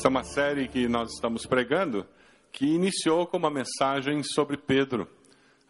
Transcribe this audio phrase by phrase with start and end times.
[0.00, 2.06] Essa é uma série que nós estamos pregando,
[2.50, 5.06] que iniciou com uma mensagem sobre Pedro.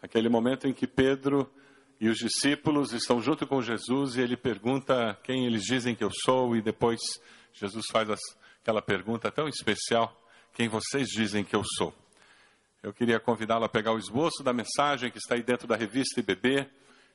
[0.01, 1.51] Aquele momento em que Pedro
[1.99, 6.09] e os discípulos estão junto com Jesus e ele pergunta quem eles dizem que eu
[6.23, 7.01] sou, e depois
[7.51, 8.07] Jesus faz
[8.61, 10.17] aquela pergunta tão especial:
[10.53, 11.93] quem vocês dizem que eu sou?
[12.81, 16.21] Eu queria convidá-lo a pegar o esboço da mensagem que está aí dentro da revista
[16.21, 16.69] IBB.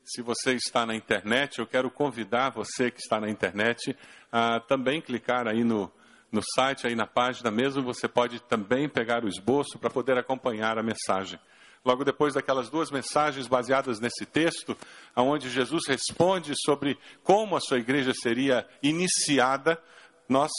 [0.05, 3.97] Se você está na internet, eu quero convidar você que está na internet
[4.31, 5.91] a também clicar aí no
[6.31, 10.79] no site, aí na página mesmo, você pode também pegar o esboço para poder acompanhar
[10.79, 11.39] a mensagem.
[11.85, 14.77] Logo depois daquelas duas mensagens baseadas nesse texto,
[15.15, 19.81] onde Jesus responde sobre como a sua igreja seria iniciada,
[20.29, 20.51] nós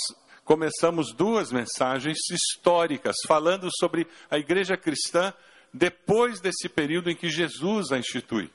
[0.46, 5.34] começamos duas mensagens históricas falando sobre a igreja cristã
[5.74, 8.50] depois desse período em que Jesus a institui.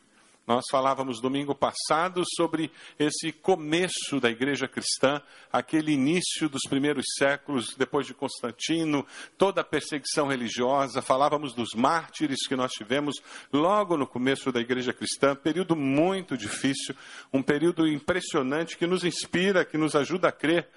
[0.45, 7.77] Nós falávamos domingo passado sobre esse começo da igreja cristã, aquele início dos primeiros séculos
[7.77, 9.07] depois de Constantino,
[9.39, 14.93] toda a perseguição religiosa, falávamos dos mártires que nós tivemos logo no começo da igreja
[14.93, 16.93] cristã, período muito difícil,
[17.33, 20.69] um período impressionante que nos inspira, que nos ajuda a crer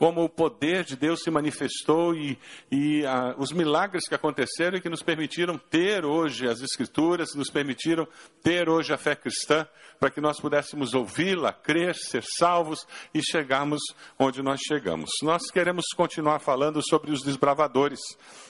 [0.00, 2.38] como o poder de Deus se manifestou e,
[2.72, 7.50] e ah, os milagres que aconteceram e que nos permitiram ter hoje as Escrituras, nos
[7.50, 8.08] permitiram
[8.42, 9.68] ter hoje a fé cristã,
[9.98, 13.82] para que nós pudéssemos ouvi-la, crer, ser salvos e chegarmos
[14.18, 15.10] onde nós chegamos.
[15.22, 18.00] Nós queremos continuar falando sobre os desbravadores,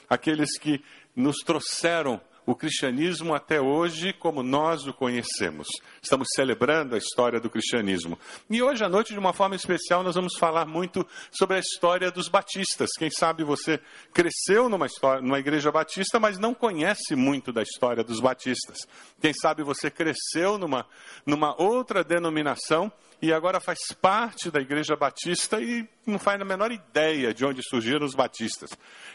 [0.08, 0.80] aqueles que
[1.16, 5.68] nos trouxeram o cristianismo até hoje como nós o conhecemos.
[6.02, 8.18] Estamos celebrando a história do cristianismo.
[8.48, 12.10] E hoje à noite, de uma forma especial, nós vamos falar muito sobre a história
[12.10, 12.90] dos batistas.
[12.98, 13.78] Quem sabe você
[14.12, 18.78] cresceu numa, história, numa igreja batista, mas não conhece muito da história dos batistas.
[19.20, 20.84] Quem sabe você cresceu numa,
[21.24, 26.72] numa outra denominação e agora faz parte da igreja batista e não faz a menor
[26.72, 28.70] ideia de onde surgiram os batistas.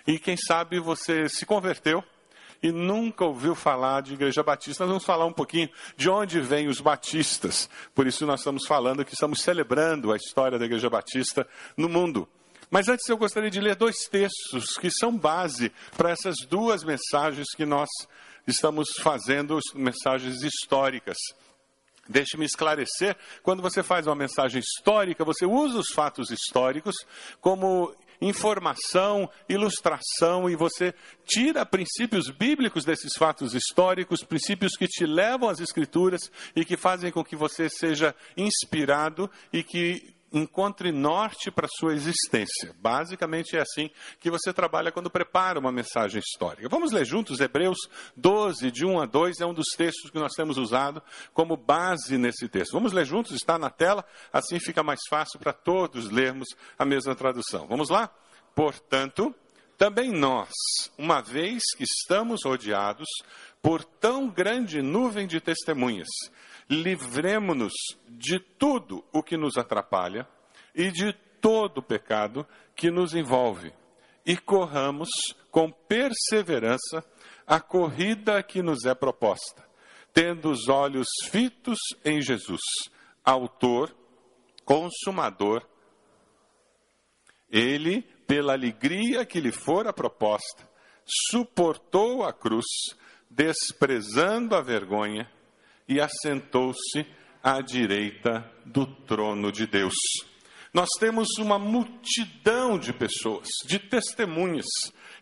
[0.07, 2.01] E quem sabe você se converteu
[2.61, 6.67] e nunca ouviu falar de igreja batista, nós vamos falar um pouquinho de onde vêm
[6.67, 7.69] os batistas.
[7.93, 12.27] Por isso nós estamos falando que estamos celebrando a história da igreja batista no mundo.
[12.69, 17.47] Mas antes eu gostaria de ler dois textos que são base para essas duas mensagens
[17.55, 17.89] que nós
[18.47, 21.17] estamos fazendo, mensagens históricas.
[22.07, 26.95] Deixe-me esclarecer: quando você faz uma mensagem histórica, você usa os fatos históricos
[27.41, 30.93] como informação, ilustração, e você
[31.25, 37.11] tira princípios bíblicos desses fatos históricos, princípios que te levam às Escrituras e que fazem
[37.11, 42.75] com que você seja inspirado e que encontre norte para sua existência.
[42.78, 46.68] Basicamente é assim que você trabalha quando prepara uma mensagem histórica.
[46.68, 47.78] Vamos ler juntos Hebreus
[48.18, 51.01] 12, de 1 a 2, é um dos textos que nós temos usado
[51.34, 52.74] como base nesse texto.
[52.74, 57.16] Vamos ler juntos, está na tela, assim fica mais fácil para todos lermos a mesma
[57.16, 57.66] tradução.
[57.68, 58.09] Vamos lá?
[58.53, 59.34] Portanto,
[59.78, 60.51] também nós,
[60.97, 63.07] uma vez que estamos rodeados
[63.62, 66.07] por tão grande nuvem de testemunhas,
[66.69, 67.73] livremo-nos
[68.07, 70.27] de tudo o que nos atrapalha
[70.73, 72.45] e de todo o pecado
[72.75, 73.71] que nos envolve,
[74.25, 75.09] e corramos
[75.51, 77.05] com perseverança
[77.45, 79.63] a corrida que nos é proposta,
[80.11, 82.61] tendo os olhos fitos em Jesus,
[83.23, 83.95] Autor,
[84.63, 85.65] Consumador.
[87.47, 90.68] Ele, pela alegria que lhe fora proposta,
[91.29, 92.65] suportou a cruz,
[93.29, 95.29] desprezando a vergonha
[95.87, 97.05] e assentou-se
[97.43, 99.93] à direita do trono de Deus.
[100.73, 104.65] Nós temos uma multidão de pessoas, de testemunhas,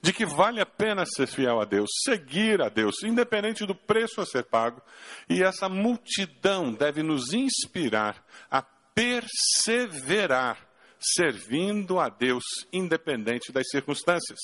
[0.01, 4.19] de que vale a pena ser fiel a Deus, seguir a Deus, independente do preço
[4.19, 4.81] a ser pago,
[5.29, 8.63] e essa multidão deve nos inspirar a
[8.95, 10.57] perseverar
[11.03, 14.39] servindo a Deus, independente das circunstâncias.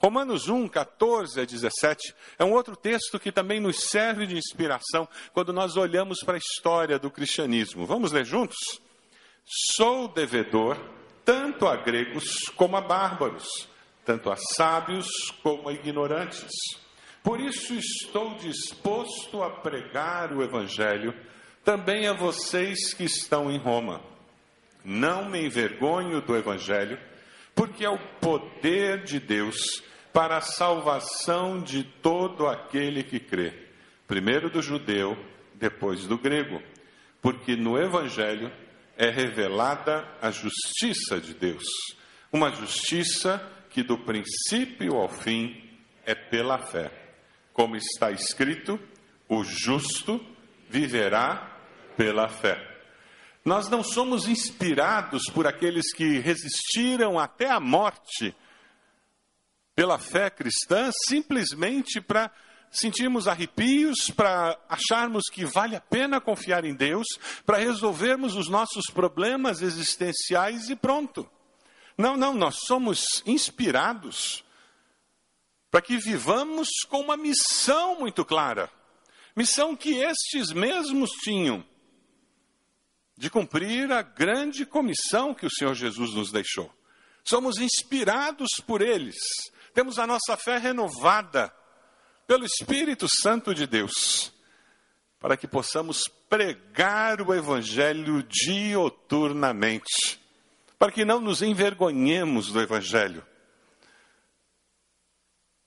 [0.00, 5.08] Romanos 1, 14 a 17 é um outro texto que também nos serve de inspiração
[5.32, 7.84] quando nós olhamos para a história do cristianismo.
[7.86, 8.56] Vamos ler juntos?
[9.44, 10.78] Sou devedor
[11.24, 12.24] tanto a gregos
[12.54, 13.68] como a bárbaros,
[14.04, 15.08] tanto a sábios
[15.42, 16.50] como a ignorantes.
[17.22, 21.14] Por isso estou disposto a pregar o Evangelho
[21.64, 24.13] também a vocês que estão em Roma
[24.84, 26.98] não me envergonho do Evangelho,
[27.54, 29.82] porque é o poder de Deus
[30.12, 33.52] para a salvação de todo aquele que crê,
[34.06, 35.16] primeiro do judeu,
[35.54, 36.62] depois do grego,
[37.22, 38.52] porque no Evangelho
[38.96, 41.64] é revelada a justiça de Deus,
[42.30, 45.64] uma justiça que do princípio ao fim
[46.04, 46.90] é pela fé.
[47.52, 48.78] Como está escrito,
[49.28, 50.24] o justo
[50.68, 51.58] viverá
[51.96, 52.73] pela fé.
[53.44, 58.34] Nós não somos inspirados por aqueles que resistiram até a morte
[59.74, 62.32] pela fé cristã simplesmente para
[62.70, 67.06] sentirmos arrepios, para acharmos que vale a pena confiar em Deus,
[67.44, 71.28] para resolvermos os nossos problemas existenciais e pronto.
[71.98, 74.42] Não, não, nós somos inspirados
[75.70, 78.70] para que vivamos com uma missão muito clara.
[79.36, 81.64] Missão que estes mesmos tinham
[83.24, 86.70] de cumprir a grande comissão que o Senhor Jesus nos deixou.
[87.24, 89.16] Somos inspirados por eles,
[89.72, 91.50] temos a nossa fé renovada
[92.26, 94.30] pelo Espírito Santo de Deus,
[95.18, 100.20] para que possamos pregar o Evangelho dioturnamente,
[100.78, 103.26] para que não nos envergonhemos do Evangelho.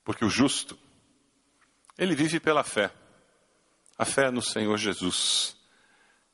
[0.04, 0.78] Porque o justo,
[1.98, 2.92] ele vive pela fé,
[3.98, 5.57] a fé no Senhor Jesus.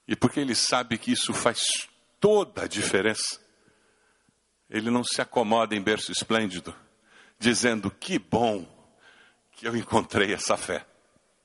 [0.08, 1.88] E porque ele sabe que isso faz
[2.20, 3.40] toda a diferença,
[4.70, 6.76] ele não se acomoda em berço esplêndido,
[7.38, 8.68] dizendo: Que bom
[9.52, 10.86] que eu encontrei essa fé.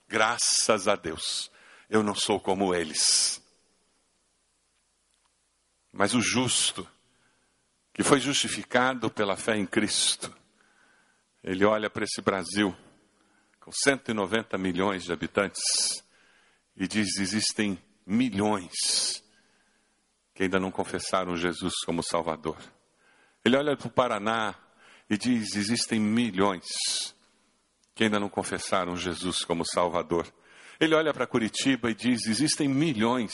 [0.08, 1.50] Graças a Deus,
[1.90, 3.42] eu não sou como eles.
[5.92, 6.88] Mas o justo,
[7.92, 10.34] que foi justificado pela fé em Cristo,
[11.42, 12.74] ele olha para esse Brasil,
[13.60, 15.62] com 190 milhões de habitantes,
[16.76, 17.78] e diz: existem
[18.08, 19.22] milhões
[20.34, 22.56] que ainda não confessaram Jesus como Salvador.
[23.44, 24.54] Ele olha para o Paraná
[25.10, 26.64] e diz: existem milhões
[27.94, 30.26] que ainda não confessaram Jesus como Salvador.
[30.80, 33.32] Ele olha para Curitiba e diz: existem milhões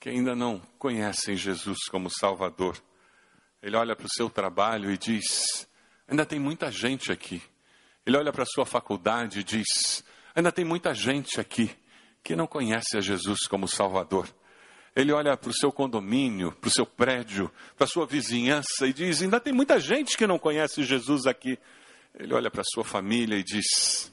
[0.00, 2.82] que ainda não conhecem Jesus como Salvador.
[3.62, 5.68] Ele olha para o seu trabalho e diz:
[6.08, 7.40] ainda tem muita gente aqui.
[8.04, 10.02] Ele olha para a sua faculdade e diz:
[10.34, 11.70] ainda tem muita gente aqui
[12.22, 14.32] que não conhece a Jesus como Salvador.
[14.94, 18.92] Ele olha para o seu condomínio, para o seu prédio, para a sua vizinhança e
[18.92, 21.58] diz: ainda tem muita gente que não conhece Jesus aqui.
[22.14, 24.12] Ele olha para a sua família e diz: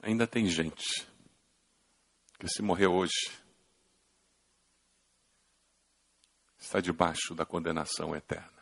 [0.00, 1.06] ainda tem gente
[2.38, 3.44] que se morreu hoje
[6.58, 8.52] está debaixo da condenação eterna.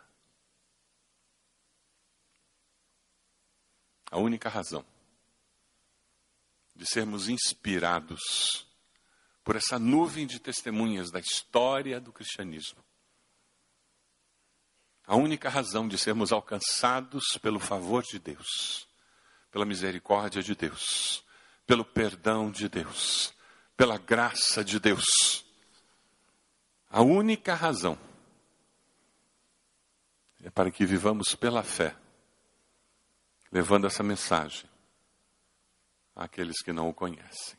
[4.11, 4.85] A única razão
[6.75, 8.67] de sermos inspirados
[9.44, 12.82] por essa nuvem de testemunhas da história do cristianismo.
[15.06, 18.88] A única razão de sermos alcançados pelo favor de Deus,
[19.50, 21.23] pela misericórdia de Deus,
[21.67, 23.35] pelo perdão de Deus,
[23.76, 25.44] pela graça de Deus.
[26.88, 27.99] A única razão
[30.43, 31.95] é para que vivamos pela fé,
[33.52, 34.74] levando essa mensagem
[36.14, 37.56] àqueles que não o conhecem.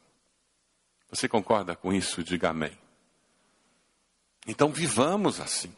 [1.09, 2.23] Você concorda com isso?
[2.23, 2.77] Diga amém.
[4.47, 5.73] Então vivamos assim.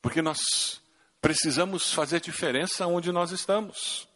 [0.00, 0.80] Porque nós
[1.20, 4.08] precisamos fazer diferença onde nós estamos.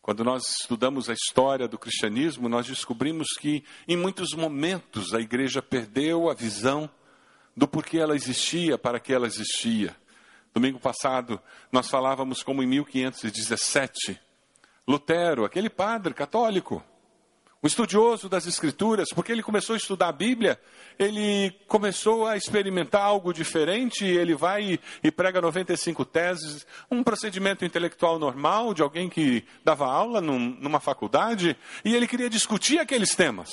[0.00, 5.60] Quando nós estudamos a história do cristianismo, nós descobrimos que em muitos momentos a igreja
[5.60, 6.88] perdeu a visão
[7.54, 9.94] do porquê ela existia, para que ela existia.
[10.54, 11.40] Domingo passado,
[11.70, 14.18] nós falávamos como em 1517,
[14.88, 16.82] Lutero, aquele padre católico,
[17.62, 20.58] um estudioso das Escrituras, porque ele começou a estudar a Bíblia,
[20.98, 28.18] ele começou a experimentar algo diferente, ele vai e prega 95 teses, um procedimento intelectual
[28.18, 31.54] normal de alguém que dava aula num, numa faculdade,
[31.84, 33.50] e ele queria discutir aqueles temas.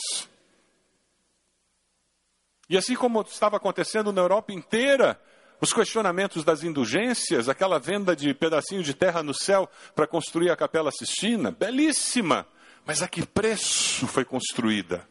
[2.70, 5.20] E assim como estava acontecendo na Europa inteira,
[5.62, 10.56] os questionamentos das indulgências, aquela venda de pedacinho de terra no céu para construir a
[10.56, 12.48] Capela Sistina, belíssima,
[12.86, 15.08] mas a que preço foi construída?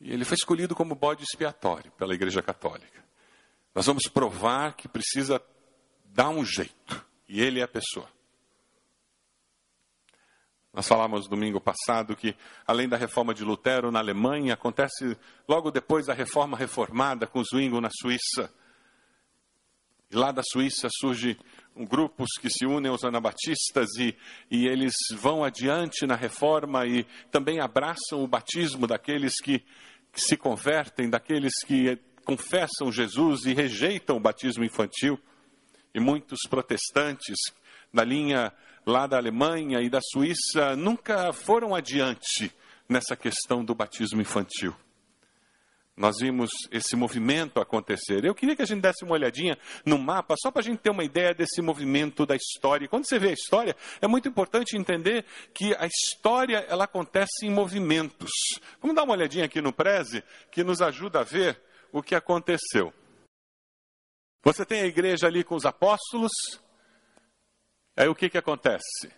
[0.00, 3.04] E ele foi escolhido como bode expiatório pela Igreja Católica.
[3.74, 5.42] Nós vamos provar que precisa
[6.04, 8.08] dar um jeito, e ele é a pessoa.
[10.72, 15.16] Nós falamos domingo passado que, além da reforma de Lutero na Alemanha, acontece
[15.48, 18.52] logo depois a reforma reformada com Zwingli na Suíça.
[20.08, 21.36] E lá da Suíça surgem
[21.76, 24.16] grupos que se unem aos anabatistas e,
[24.48, 29.64] e eles vão adiante na reforma e também abraçam o batismo daqueles que,
[30.12, 35.18] que se convertem, daqueles que confessam Jesus e rejeitam o batismo infantil.
[35.92, 37.36] E muitos protestantes
[37.92, 38.52] na linha
[38.86, 42.52] lá da Alemanha e da Suíça nunca foram adiante
[42.88, 44.74] nessa questão do batismo infantil.
[45.96, 48.24] Nós vimos esse movimento acontecer.
[48.24, 50.88] Eu queria que a gente desse uma olhadinha no mapa, só para a gente ter
[50.88, 52.88] uma ideia desse movimento da história.
[52.88, 57.50] Quando você vê a história, é muito importante entender que a história ela acontece em
[57.50, 58.30] movimentos.
[58.80, 61.60] Vamos dar uma olhadinha aqui no Preze, que nos ajuda a ver
[61.92, 62.94] o que aconteceu.
[64.42, 66.32] Você tem a igreja ali com os apóstolos,
[68.02, 69.12] aí o que, que acontece?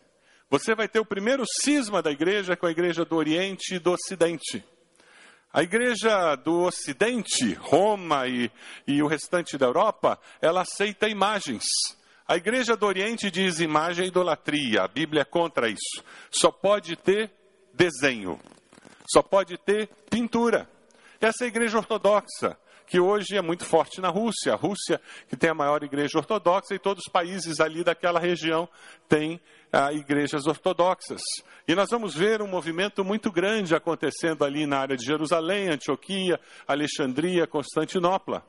[0.50, 3.92] Você vai ter o primeiro cisma da igreja com a igreja do Oriente e do
[3.92, 4.64] Ocidente.
[5.52, 8.50] A igreja do Ocidente, Roma e,
[8.86, 11.64] e o restante da Europa, ela aceita imagens.
[12.26, 16.02] A igreja do Oriente diz imagem é idolatria, a Bíblia é contra isso.
[16.30, 17.30] Só pode ter
[17.72, 18.40] desenho,
[19.12, 20.68] só pode ter pintura.
[21.20, 22.58] Essa é a igreja ortodoxa,
[22.92, 24.52] que hoje é muito forte na Rússia.
[24.52, 28.68] A Rússia, que tem a maior igreja ortodoxa, e todos os países ali daquela região
[29.08, 29.40] têm
[29.72, 31.22] ah, igrejas ortodoxas.
[31.66, 36.38] E nós vamos ver um movimento muito grande acontecendo ali na área de Jerusalém, Antioquia,
[36.68, 38.44] Alexandria, Constantinopla.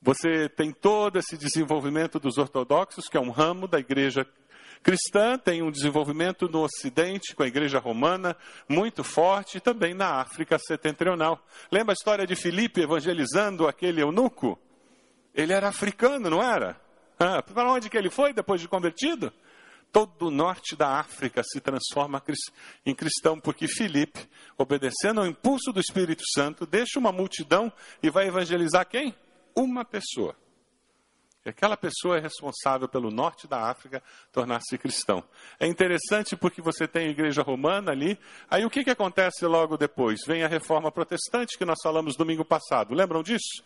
[0.00, 4.26] Você tem todo esse desenvolvimento dos ortodoxos, que é um ramo da igreja
[4.82, 8.36] cristã, tem um desenvolvimento no Ocidente, com a igreja romana,
[8.68, 11.38] muito forte, e também na África setentrional.
[11.70, 14.58] Lembra a história de Filipe evangelizando aquele eunuco?
[15.34, 16.80] Ele era africano, não era?
[17.18, 19.32] Ah, para onde que ele foi depois de convertido?
[19.90, 22.22] Todo o norte da África se transforma
[22.84, 27.70] em cristão, porque Filipe, obedecendo ao impulso do Espírito Santo, deixa uma multidão
[28.02, 29.14] e vai evangelizar quem?
[29.54, 30.36] uma pessoa.
[31.44, 35.24] E aquela pessoa é responsável pelo norte da África tornar-se cristão.
[35.58, 38.16] É interessante porque você tem a igreja romana ali.
[38.48, 40.20] Aí o que, que acontece logo depois?
[40.24, 42.94] Vem a reforma protestante que nós falamos domingo passado.
[42.94, 43.64] Lembram disso?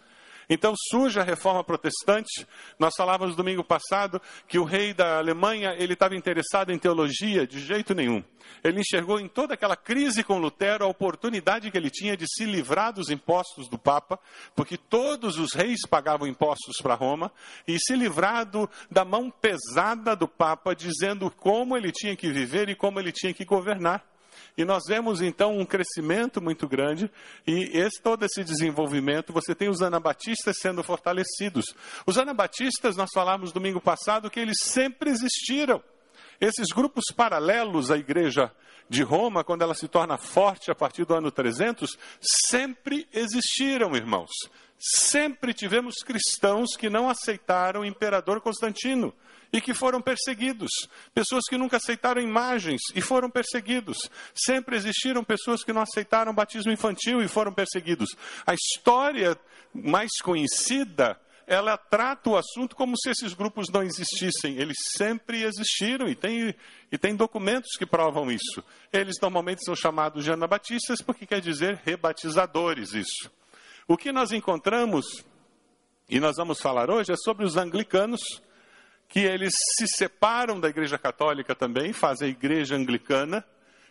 [0.49, 2.47] Então surge a reforma protestante.
[2.79, 7.59] Nós falávamos domingo passado que o rei da Alemanha ele estava interessado em teologia de
[7.59, 8.23] jeito nenhum.
[8.62, 12.45] Ele enxergou em toda aquela crise com Lutero a oportunidade que ele tinha de se
[12.45, 14.19] livrar dos impostos do Papa,
[14.55, 17.33] porque todos os reis pagavam impostos para Roma,
[17.67, 18.49] e se livrar
[18.91, 23.35] da mão pesada do Papa, dizendo como ele tinha que viver e como ele tinha
[23.35, 24.16] que governar.
[24.57, 27.11] E nós vemos então um crescimento muito grande
[27.47, 31.67] e esse, todo esse desenvolvimento, você tem os anabatistas sendo fortalecidos.
[32.07, 35.83] Os anabatistas, nós falamos domingo passado que eles sempre existiram.
[36.41, 38.51] Esses grupos paralelos à igreja
[38.89, 44.31] de Roma, quando ela se torna forte a partir do ano 300, sempre existiram, irmãos.
[44.79, 49.13] Sempre tivemos cristãos que não aceitaram o imperador Constantino
[49.57, 50.71] e que foram perseguidos.
[51.15, 53.97] Pessoas que nunca aceitaram imagens e foram perseguidos.
[54.35, 58.15] Sempre existiram pessoas que não aceitaram batismo infantil e foram perseguidos.
[58.47, 59.39] A história
[59.73, 64.57] mais conhecida ela trata o assunto como se esses grupos não existissem.
[64.59, 66.55] Eles sempre existiram e tem,
[66.91, 68.63] e tem documentos que provam isso.
[68.93, 73.31] Eles normalmente são chamados de anabatistas porque quer dizer rebatizadores isso.
[73.87, 75.25] O que nós encontramos,
[76.11, 78.43] e nós vamos falar hoje, é sobre os anglicanos,
[79.09, 83.45] que eles se separam da Igreja Católica também, fazem a Igreja Anglicana,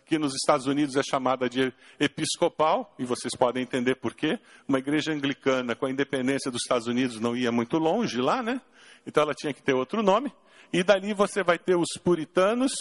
[0.06, 4.38] que nos Estados Unidos é chamada de episcopal, e vocês podem entender por quê.
[4.68, 8.60] Uma igreja anglicana com a independência dos Estados Unidos não ia muito longe lá, né?
[9.04, 10.32] Então ela tinha que ter outro nome.
[10.72, 12.72] E dali você vai ter os puritanos,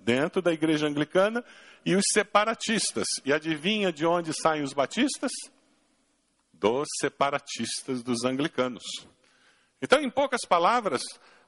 [0.00, 1.42] dentro da igreja anglicana,
[1.86, 3.06] e os separatistas.
[3.24, 5.32] E adivinha de onde saem os batistas?
[6.52, 8.84] Dos separatistas dos anglicanos.
[9.80, 11.02] Então, em poucas palavras,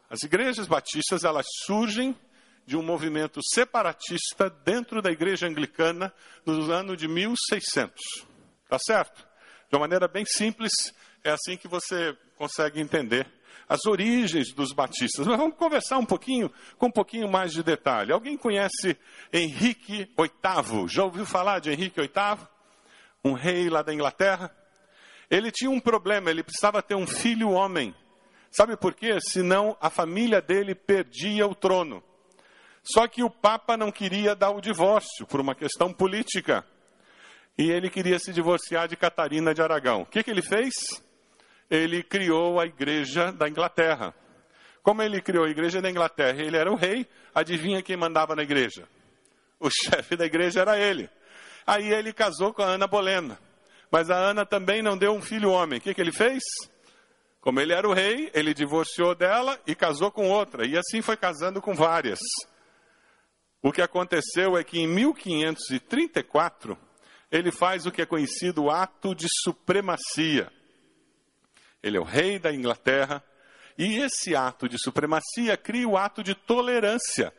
[0.08, 2.16] as igrejas batistas elas surgem
[2.64, 6.12] de um movimento separatista dentro da igreja anglicana
[6.44, 7.94] no ano de 1600.
[8.68, 9.24] Tá certo?
[9.70, 10.72] De uma maneira bem simples,
[11.22, 13.26] é assim que você consegue entender
[13.68, 15.26] as origens dos batistas.
[15.26, 18.12] Mas vamos conversar um pouquinho, com um pouquinho mais de detalhe.
[18.12, 18.96] Alguém conhece
[19.32, 20.88] Henrique VIII?
[20.88, 22.46] Já ouviu falar de Henrique VIII?
[23.24, 24.54] Um rei lá da Inglaterra?
[25.28, 27.94] Ele tinha um problema, ele precisava ter um filho homem.
[28.50, 29.18] Sabe por quê?
[29.20, 32.02] Senão a família dele perdia o trono.
[32.82, 36.64] Só que o Papa não queria dar o divórcio por uma questão política.
[37.58, 40.02] E ele queria se divorciar de Catarina de Aragão.
[40.02, 40.74] O que, que ele fez?
[41.70, 44.14] Ele criou a Igreja da Inglaterra.
[44.82, 46.40] Como ele criou a Igreja da Inglaterra?
[46.40, 48.86] Ele era o rei, adivinha quem mandava na igreja?
[49.58, 51.10] O chefe da igreja era ele.
[51.66, 53.36] Aí ele casou com a Ana Bolena.
[53.90, 55.78] Mas a Ana também não deu um filho homem.
[55.78, 56.42] O que, que ele fez?
[57.46, 60.66] Como ele era o rei, ele divorciou dela e casou com outra.
[60.66, 62.18] E assim foi casando com várias.
[63.62, 66.76] O que aconteceu é que em 1534,
[67.30, 70.50] ele faz o que é conhecido o ato de supremacia.
[71.80, 73.22] Ele é o rei da Inglaterra,
[73.78, 77.32] e esse ato de supremacia cria o ato de tolerância.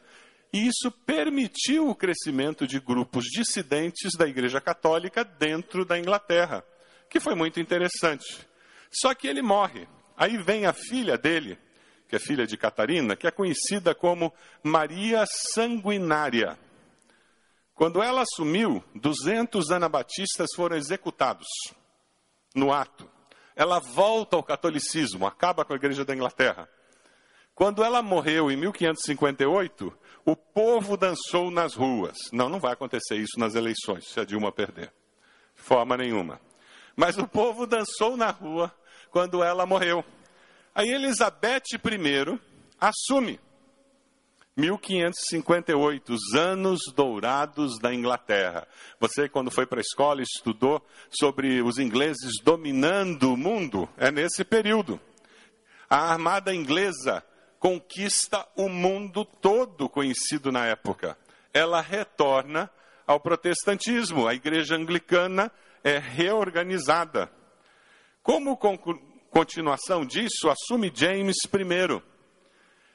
[0.54, 6.64] E isso permitiu o crescimento de grupos dissidentes da Igreja Católica dentro da Inglaterra,
[7.10, 8.48] que foi muito interessante.
[8.90, 9.86] Só que ele morre.
[10.18, 11.60] Aí vem a filha dele,
[12.10, 14.34] que é filha de Catarina, que é conhecida como
[14.64, 16.58] Maria Sanguinária.
[17.76, 21.46] Quando ela assumiu, 200 anabatistas foram executados
[22.56, 23.08] no ato.
[23.56, 26.68] ela volta ao catolicismo, acaba com a igreja da Inglaterra.
[27.54, 29.92] Quando ela morreu em 1558,
[30.26, 32.16] o povo dançou nas ruas.
[32.32, 34.94] Não, não vai acontecer isso nas eleições, se a Dilma perder.
[35.56, 36.40] De forma nenhuma.
[36.96, 38.72] Mas o povo dançou na rua
[39.12, 40.04] quando ela morreu.
[40.74, 42.40] Aí Elizabeth I
[42.80, 43.40] assume.
[44.58, 48.68] 1558, os anos dourados da Inglaterra.
[49.00, 53.88] Você, quando foi para a escola, estudou sobre os ingleses dominando o mundo?
[53.96, 55.00] É nesse período.
[55.88, 57.24] A armada inglesa
[57.60, 61.16] conquista o mundo todo conhecido na época.
[61.54, 62.70] Ela retorna
[63.06, 64.28] ao protestantismo.
[64.28, 65.52] A igreja anglicana
[65.84, 67.32] é reorganizada.
[68.28, 68.58] Como
[69.32, 72.04] continuação disso, assume James I.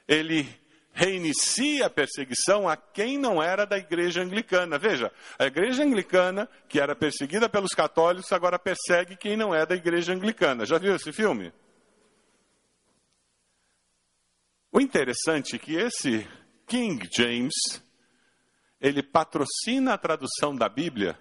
[0.07, 0.47] Ele
[0.93, 4.79] reinicia a perseguição a quem não era da igreja anglicana.
[4.79, 9.75] Veja, a igreja anglicana, que era perseguida pelos católicos, agora persegue quem não é da
[9.75, 10.67] igreja anglicana.
[10.67, 11.51] Já viu esse filme?
[14.71, 16.29] O interessante é que esse
[16.67, 17.55] King James,
[18.79, 21.19] ele patrocina a tradução da Bíblia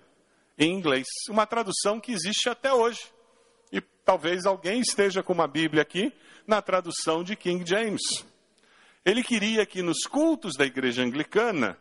[0.57, 2.99] em inglês, uma tradução que existe até hoje.
[4.03, 6.11] Talvez alguém esteja com uma Bíblia aqui
[6.47, 8.01] na tradução de King James.
[9.05, 11.77] Ele queria que nos cultos da igreja anglicana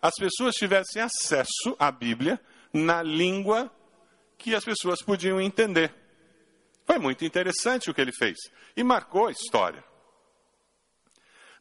[0.00, 2.40] as pessoas tivessem acesso à Bíblia
[2.72, 3.70] na língua
[4.38, 5.92] que as pessoas podiam entender.
[6.84, 8.36] Foi muito interessante o que ele fez
[8.76, 9.82] e marcou a história.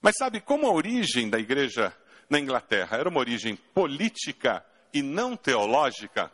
[0.02, 1.96] Mas sabe como a origem da igreja
[2.30, 4.64] na Inglaterra era uma origem política
[4.94, 6.32] e não teológica?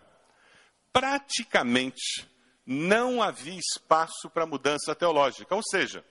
[0.92, 2.28] Praticamente
[2.66, 5.56] não havia espaço para mudança teológica.
[5.56, 6.04] Ou seja,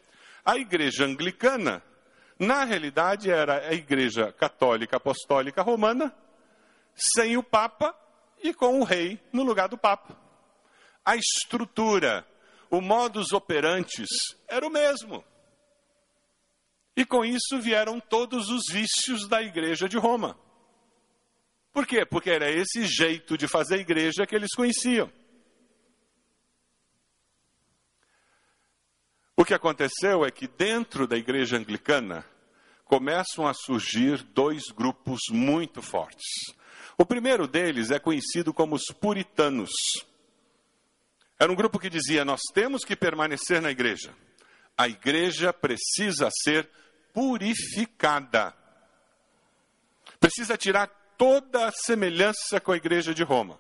[0.45, 1.83] a igreja anglicana,
[2.39, 6.15] na realidade, era a igreja católica apostólica romana,
[6.95, 7.95] sem o Papa
[8.43, 10.17] e com o rei no lugar do Papa.
[11.05, 12.27] A estrutura,
[12.71, 14.09] o modus operantes
[14.49, 15.25] era o mesmo.
[16.97, 20.39] E com isso vieram todos os vícios da igreja de Roma.
[21.73, 22.05] Por quê?
[22.05, 25.11] Porque era esse jeito de fazer igreja que eles conheciam.
[29.41, 32.27] O que aconteceu é que dentro da igreja anglicana
[32.85, 36.53] começam a surgir dois grupos muito fortes.
[36.99, 39.71] O primeiro deles é conhecido como os puritanos.
[41.39, 44.15] Era um grupo que dizia: Nós temos que permanecer na igreja.
[44.77, 46.69] A igreja precisa ser
[47.11, 48.55] purificada.
[50.21, 53.59] Precisa tirar toda a semelhança com a igreja de Roma.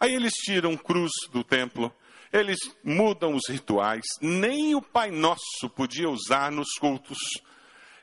[0.00, 1.94] Aí eles tiram cruz do templo,
[2.34, 7.16] eles mudam os rituais, nem o Pai Nosso podia usar nos cultos.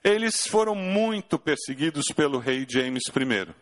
[0.02, 3.54] Eles foram muito perseguidos pelo rei James I.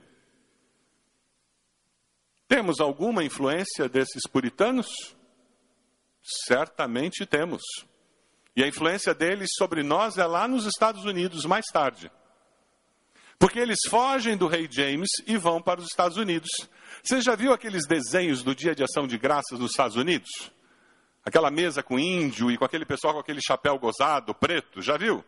[2.47, 5.15] Temos alguma influência desses puritanos?
[6.45, 7.63] Certamente temos.
[8.55, 12.11] E a influência deles sobre nós é lá nos Estados Unidos mais tarde.
[13.39, 16.49] Porque eles fogem do rei James e vão para os Estados Unidos.
[17.01, 20.29] Você já viu aqueles desenhos do Dia de Ação de Graças nos Estados Unidos?
[21.25, 25.23] Aquela mesa com índio e com aquele pessoal com aquele chapéu gozado preto, já viu?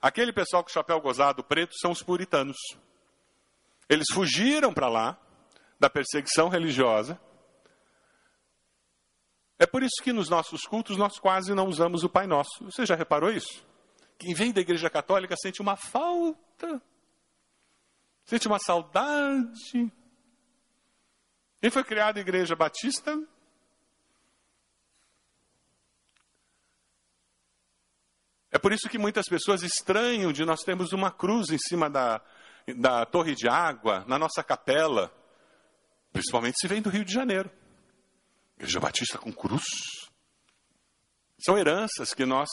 [0.00, 2.56] Aquele pessoal com chapéu gozado preto são os puritanos.
[3.88, 5.18] Eles fugiram para lá
[5.78, 7.20] da perseguição religiosa
[9.60, 12.64] é por isso que nos nossos cultos nós quase não usamos o Pai Nosso.
[12.64, 13.62] Você já reparou isso?
[14.18, 16.80] Quem vem da Igreja Católica sente uma falta,
[18.24, 19.92] sente uma saudade.
[21.60, 23.22] Quem foi criado em Igreja Batista
[28.60, 32.20] por isso que muitas pessoas estranham de nós termos uma cruz em cima da,
[32.76, 35.12] da torre de água, na nossa capela,
[36.12, 37.50] principalmente se vem do Rio de Janeiro.
[38.56, 39.64] Igreja Batista com cruz.
[41.42, 42.48] São heranças que nós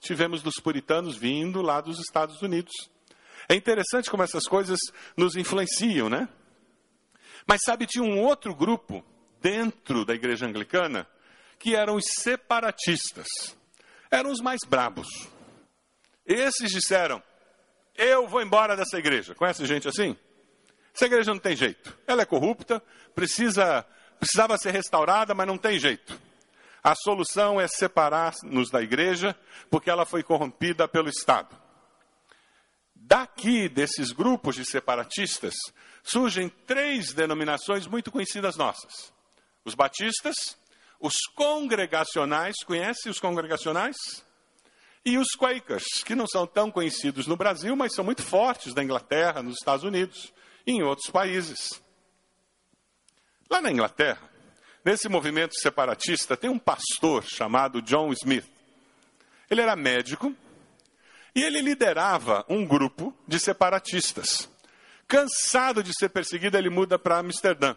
[0.00, 2.72] tivemos dos puritanos vindo lá dos Estados Unidos.
[3.48, 4.78] É interessante como essas coisas
[5.16, 6.28] nos influenciam, né?
[7.46, 9.04] Mas sabe, tinha um outro grupo
[9.40, 11.06] dentro da igreja anglicana
[11.58, 13.26] que eram os separatistas.
[14.10, 15.06] Eram os mais brabos.
[16.26, 17.22] Esses disseram:
[17.94, 19.34] Eu vou embora dessa igreja.
[19.34, 20.16] Conhece gente assim?
[20.94, 21.96] Essa igreja não tem jeito.
[22.06, 22.82] Ela é corrupta,
[23.14, 23.86] precisa
[24.18, 26.18] precisava ser restaurada, mas não tem jeito.
[26.82, 29.36] A solução é separar-nos da igreja,
[29.70, 31.54] porque ela foi corrompida pelo Estado.
[32.94, 35.54] Daqui, desses grupos de separatistas,
[36.02, 39.12] surgem três denominações muito conhecidas nossas:
[39.64, 40.56] os batistas,
[41.00, 43.96] os congregacionais, conhece os congregacionais?
[45.06, 48.82] E os Quakers, que não são tão conhecidos no Brasil, mas são muito fortes na
[48.82, 50.34] Inglaterra, nos Estados Unidos
[50.66, 51.80] e em outros países.
[53.48, 54.28] Lá na Inglaterra,
[54.84, 58.50] nesse movimento separatista, tem um pastor chamado John Smith.
[59.48, 60.34] Ele era médico
[61.36, 64.50] e ele liderava um grupo de separatistas.
[65.06, 67.76] Cansado de ser perseguido, ele muda para Amsterdã.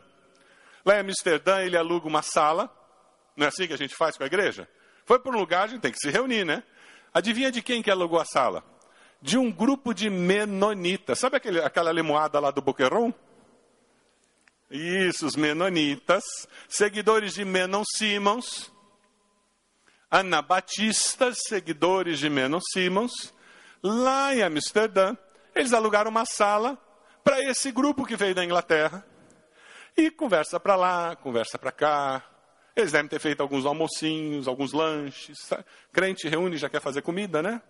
[0.84, 2.76] Lá em Amsterdã, ele aluga uma sala.
[3.38, 4.68] Não é assim que a gente faz com a igreja?
[5.06, 6.64] Foi para um lugar, a gente tem que se reunir, né?
[7.14, 8.64] Adivinha de quem que alugou a sala?
[9.22, 11.20] De um grupo de menonitas.
[11.20, 13.14] Sabe aquele, aquela lemoada lá do Boqueron?
[14.70, 16.24] Isso, os menonitas,
[16.68, 18.72] seguidores de Menon Simons,
[20.12, 23.34] anabatistas, seguidores de Menon Simons,
[23.82, 25.18] lá em Amsterdã,
[25.56, 26.78] eles alugaram uma sala
[27.24, 29.04] para esse grupo que veio da Inglaterra.
[29.98, 32.29] E conversa para lá, conversa para cá.
[32.80, 35.38] Eles devem ter feito alguns almocinhos, alguns lanches.
[35.92, 37.62] Crente reúne já quer fazer comida, né?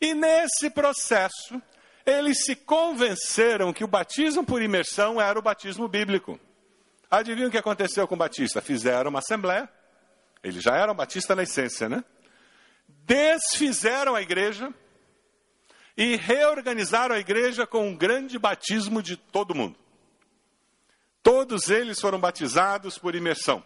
[0.00, 1.60] E nesse processo,
[2.04, 6.40] eles se convenceram que o batismo por imersão era o batismo bíblico.
[7.10, 8.62] Adivinha o que aconteceu com o Batista?
[8.62, 9.68] Fizeram uma assembleia.
[10.42, 12.02] Eles já eram batistas na essência, né?
[12.88, 14.72] Desfizeram a igreja
[15.94, 19.78] e reorganizaram a igreja com um grande batismo de todo mundo.
[21.22, 23.62] Todos eles foram batizados por imersão.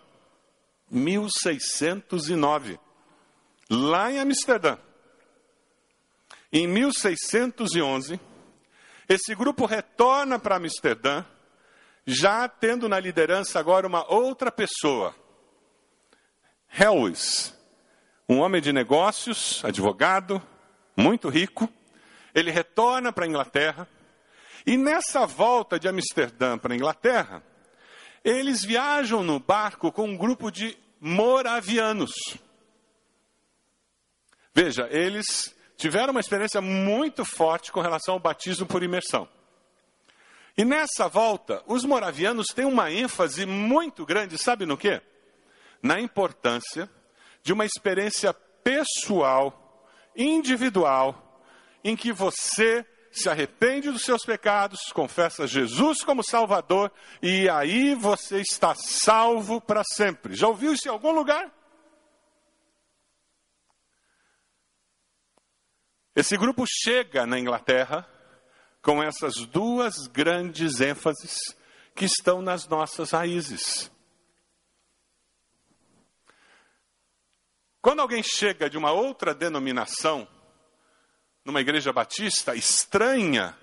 [0.90, 2.78] 1609,
[3.70, 4.78] lá em Amsterdã.
[6.52, 8.20] Em 1611,
[9.08, 11.24] esse grupo retorna para Amsterdã,
[12.06, 15.14] já tendo na liderança agora uma outra pessoa,
[16.78, 17.54] Helwis,
[18.28, 20.42] um homem de negócios, advogado,
[20.96, 21.68] muito rico.
[22.34, 23.88] Ele retorna para a Inglaterra
[24.66, 27.42] e nessa volta de Amsterdã para a Inglaterra,
[28.26, 32.10] eles viajam no barco com um grupo de moravianos.
[34.52, 39.28] Veja, eles tiveram uma experiência muito forte com relação ao batismo por imersão.
[40.58, 45.00] E nessa volta, os moravianos têm uma ênfase muito grande, sabe no quê?
[45.80, 46.90] Na importância
[47.44, 51.40] de uma experiência pessoal, individual,
[51.84, 52.84] em que você
[53.18, 59.82] se arrepende dos seus pecados, confessa Jesus como Salvador e aí você está salvo para
[59.84, 60.34] sempre.
[60.34, 61.50] Já ouviu isso em algum lugar?
[66.14, 68.08] Esse grupo chega na Inglaterra
[68.80, 71.36] com essas duas grandes ênfases
[71.94, 73.90] que estão nas nossas raízes.
[77.82, 80.26] Quando alguém chega de uma outra denominação,
[81.46, 83.56] numa igreja batista, estranha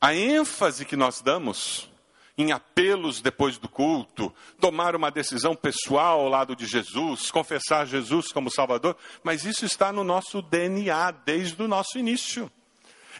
[0.00, 1.90] a ênfase que nós damos
[2.38, 8.32] em apelos depois do culto, tomar uma decisão pessoal ao lado de Jesus, confessar Jesus
[8.32, 12.50] como Salvador, mas isso está no nosso DNA desde o nosso início.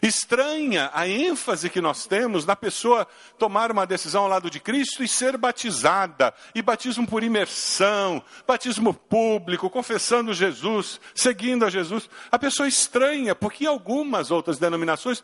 [0.01, 5.03] Estranha a ênfase que nós temos na pessoa tomar uma decisão ao lado de Cristo
[5.03, 12.09] e ser batizada, e batismo por imersão, batismo público, confessando Jesus, seguindo a Jesus.
[12.31, 15.23] A pessoa estranha, porque em algumas outras denominações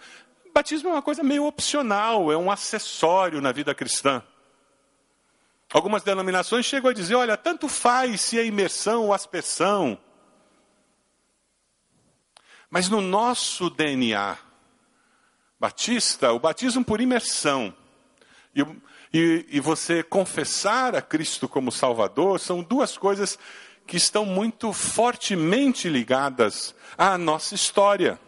[0.57, 4.23] Batismo é uma coisa meio opcional, é um acessório na vida cristã.
[5.71, 9.99] Algumas denominações chegam a dizer: olha, tanto faz se é imersão ou aspersão.
[12.71, 14.35] Mas no nosso DNA
[15.59, 17.73] batista, o batismo por imersão
[18.55, 18.65] e,
[19.13, 23.37] e, e você confessar a Cristo como Salvador são duas coisas
[23.85, 28.19] que estão muito fortemente ligadas à nossa história.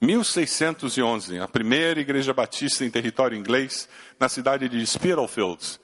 [0.00, 3.88] 1611, a primeira igreja batista em território inglês,
[4.20, 5.80] na cidade de Spitalfields,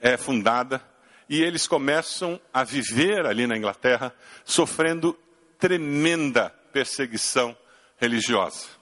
[0.00, 0.80] é fundada
[1.28, 5.18] e eles começam a viver ali na Inglaterra, sofrendo
[5.58, 7.56] tremenda perseguição
[7.98, 8.77] religiosa.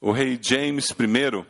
[0.00, 1.46] O rei James I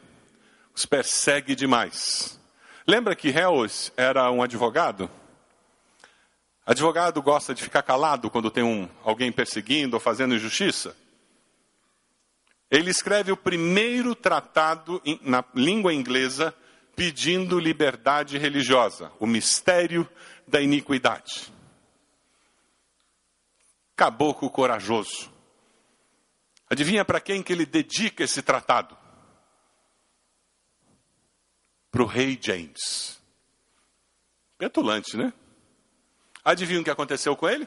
[0.74, 2.40] os persegue demais.
[2.86, 5.10] Lembra que Hells era um advogado?
[6.64, 10.96] Advogado gosta de ficar calado quando tem um, alguém perseguindo ou fazendo injustiça?
[12.70, 16.54] Ele escreve o primeiro tratado na língua inglesa
[16.94, 20.08] pedindo liberdade religiosa, o mistério
[20.46, 21.52] da iniquidade.
[23.94, 25.30] Caboclo corajoso.
[26.70, 28.96] Adivinha para quem que ele dedica esse tratado?
[31.90, 33.18] Para o rei James.
[34.58, 35.32] Petulante, né?
[36.44, 37.66] Adivinha o que aconteceu com ele?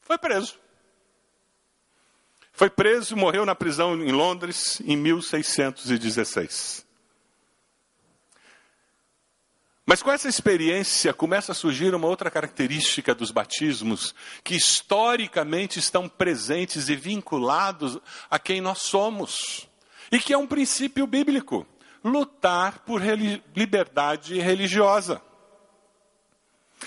[0.00, 0.58] Foi preso.
[2.52, 6.85] Foi preso e morreu na prisão em Londres em 1616.
[9.86, 16.08] Mas com essa experiência começa a surgir uma outra característica dos batismos, que historicamente estão
[16.08, 17.96] presentes e vinculados
[18.28, 19.68] a quem nós somos,
[20.10, 21.64] e que é um princípio bíblico.
[22.04, 23.02] lutar por
[23.56, 25.20] liberdade religiosa.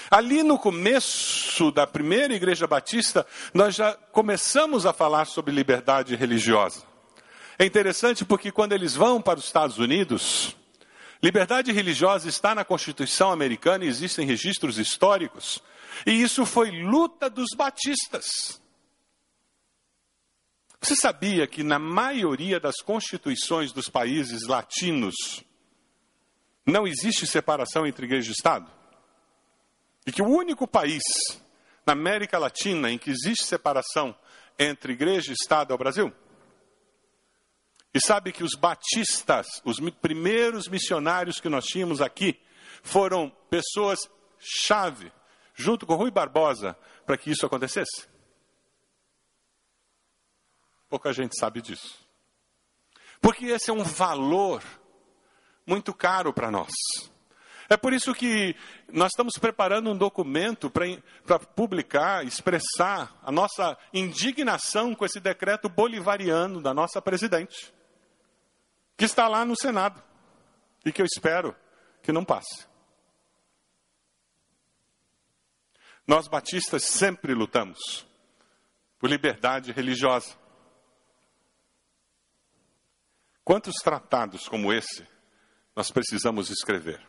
[0.10, 6.84] Ali no começo da primeira igreja batista, nós já começamos a falar sobre liberdade religiosa.
[7.58, 10.56] É interessante porque quando eles vão para os Estados Unidos,
[11.22, 15.62] liberdade religiosa está na Constituição americana e existem registros históricos.
[16.06, 18.62] E isso foi luta dos batistas.
[20.82, 25.16] Você sabia que na maioria das constituições dos países latinos
[26.66, 28.72] não existe separação entre igreja e Estado?
[30.06, 31.04] E que o único país
[31.86, 34.16] na América Latina em que existe separação
[34.58, 36.14] entre igreja e Estado é o Brasil?
[37.94, 42.40] E sabe que os batistas, os primeiros missionários que nós tínhamos aqui,
[42.84, 44.00] foram pessoas
[44.40, 45.12] chave,
[45.56, 48.08] junto com Rui Barbosa, para que isso acontecesse?
[50.88, 52.08] Pouca gente sabe disso.
[53.22, 54.64] Porque esse é um valor
[55.66, 56.72] muito caro para nós.
[57.70, 58.56] É por isso que
[58.92, 66.62] nós estamos preparando um documento para publicar, expressar a nossa indignação com esse decreto bolivariano
[66.62, 67.72] da nossa presidente,
[69.00, 70.04] que está lá no Senado
[70.86, 71.56] e que eu espero
[72.04, 72.68] que não passe.
[76.06, 78.06] Nós batistas sempre lutamos
[79.00, 80.38] por liberdade religiosa.
[83.42, 85.08] Quantos tratados como esse
[85.74, 87.02] nós precisamos escrever?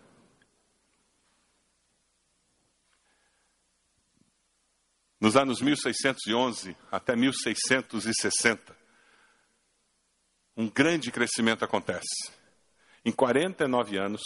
[5.18, 8.79] Nos anos 1611 até 1660,
[10.60, 12.30] um grande crescimento acontece.
[13.02, 14.20] Em 49 anos,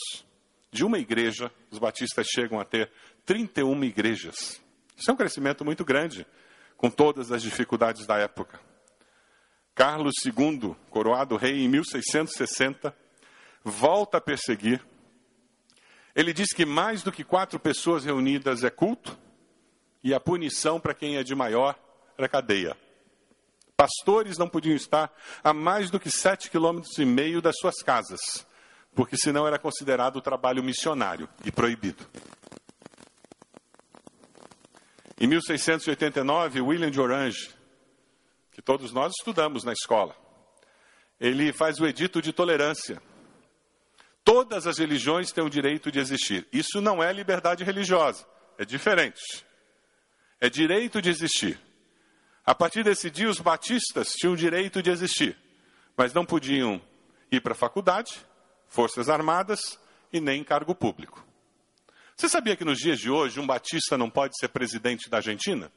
[0.68, 2.90] de uma igreja, os batistas chegam a ter
[3.24, 4.60] 31 igrejas.
[4.96, 6.26] Isso é um crescimento muito grande,
[6.76, 8.58] com todas as dificuldades da época.
[9.76, 12.92] Carlos II, coroado rei em 1660,
[13.62, 14.84] volta a perseguir.
[16.16, 19.16] Ele diz que mais do que quatro pessoas reunidas é culto,
[20.02, 21.78] e a punição para quem é de maior
[22.18, 22.76] era cadeia.
[23.76, 28.46] Pastores não podiam estar a mais do que sete quilômetros e meio das suas casas,
[28.94, 32.06] porque senão era considerado trabalho missionário e proibido.
[35.20, 37.54] Em 1689, William de Orange,
[38.52, 40.16] que todos nós estudamos na escola,
[41.20, 43.02] ele faz o edito de tolerância.
[44.24, 46.46] Todas as religiões têm o direito de existir.
[46.52, 48.26] Isso não é liberdade religiosa,
[48.58, 49.44] é diferente
[50.44, 51.58] é direito de existir.
[52.44, 55.36] A partir desse dia, os batistas tinham direito de existir,
[55.96, 56.80] mas não podiam
[57.30, 58.24] ir para a faculdade,
[58.68, 59.78] forças armadas
[60.12, 61.24] e nem cargo público.
[62.16, 65.72] Você sabia que nos dias de hoje um batista não pode ser presidente da Argentina?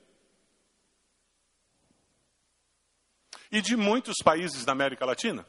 [3.49, 5.47] E de muitos países da América Latina?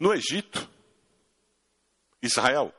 [0.00, 0.68] No Egito,
[2.20, 2.74] Israel,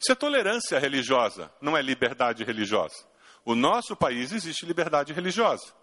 [0.00, 3.06] Isso é tolerância religiosa, não é liberdade religiosa.
[3.44, 5.74] O nosso país existe liberdade religiosa.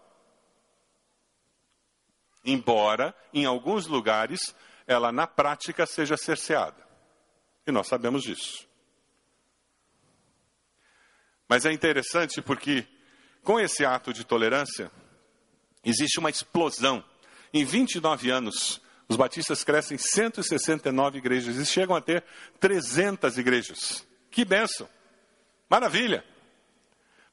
[2.44, 4.40] Embora, em alguns lugares,
[4.86, 6.84] ela na prática seja cerceada.
[7.64, 8.66] E nós sabemos disso.
[11.48, 12.86] Mas é interessante porque,
[13.44, 14.90] com esse ato de tolerância,
[15.84, 17.04] existe uma explosão.
[17.52, 22.24] Em 29 anos, os batistas crescem 169 igrejas e chegam a ter
[22.58, 24.07] 300 igrejas.
[24.38, 24.88] Que benção!
[25.68, 26.24] Maravilha!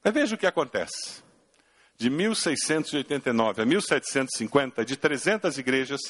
[0.03, 1.23] Mas veja o que acontece.
[1.95, 6.01] De 1689 a 1750, de 300 igrejas,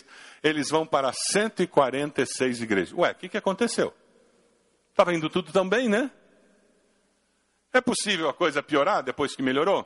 [0.41, 2.93] eles vão para 146 igrejas.
[2.97, 3.93] Ué, o que, que aconteceu?
[4.89, 6.09] Estava indo tudo tão bem, né?
[7.73, 9.85] É possível a coisa piorar depois que melhorou?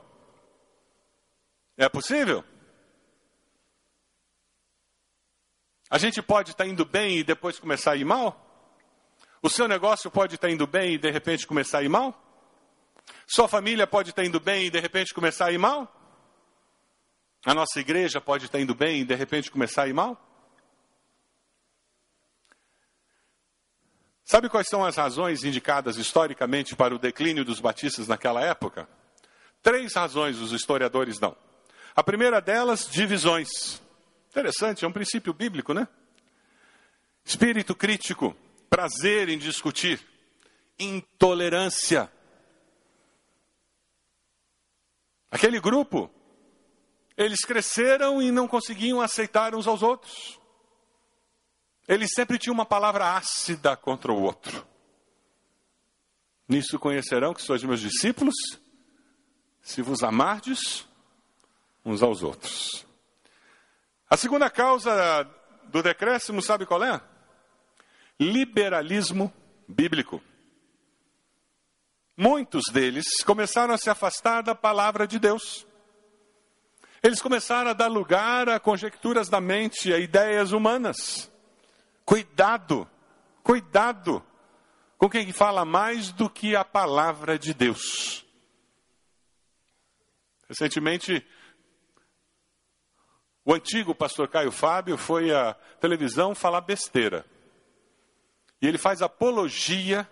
[1.76, 2.44] É possível?
[5.90, 8.49] A gente pode estar indo bem e depois começar a ir mal?
[9.42, 12.14] O seu negócio pode estar indo bem e de repente começar a ir mal?
[13.26, 15.90] Sua família pode estar indo bem e de repente começar a ir mal?
[17.46, 20.20] A nossa igreja pode estar indo bem e de repente começar a ir mal?
[24.24, 28.86] Sabe quais são as razões indicadas historicamente para o declínio dos batistas naquela época?
[29.62, 31.34] Três razões os historiadores dão.
[31.96, 33.80] A primeira delas, divisões.
[34.28, 35.88] Interessante, é um princípio bíblico, né?
[37.24, 38.36] Espírito crítico
[38.70, 40.00] prazer em discutir,
[40.78, 42.10] intolerância.
[45.28, 46.08] Aquele grupo,
[47.16, 50.40] eles cresceram e não conseguiam aceitar uns aos outros.
[51.88, 54.64] Eles sempre tinham uma palavra ácida contra o outro.
[56.48, 58.34] Nisso conhecerão que sois meus discípulos,
[59.60, 60.86] se vos amardes
[61.84, 62.86] uns aos outros.
[64.08, 65.24] A segunda causa
[65.64, 67.09] do decréscimo, sabe qual é?
[68.20, 69.32] Liberalismo
[69.66, 70.22] bíblico.
[72.14, 75.66] Muitos deles começaram a se afastar da palavra de Deus.
[77.02, 81.32] Eles começaram a dar lugar a conjecturas da mente, a ideias humanas.
[82.04, 82.86] Cuidado,
[83.42, 84.22] cuidado
[84.98, 88.26] com quem fala mais do que a palavra de Deus.
[90.46, 91.26] Recentemente,
[93.46, 97.24] o antigo pastor Caio Fábio foi à televisão falar besteira.
[98.60, 100.08] E ele faz apologia,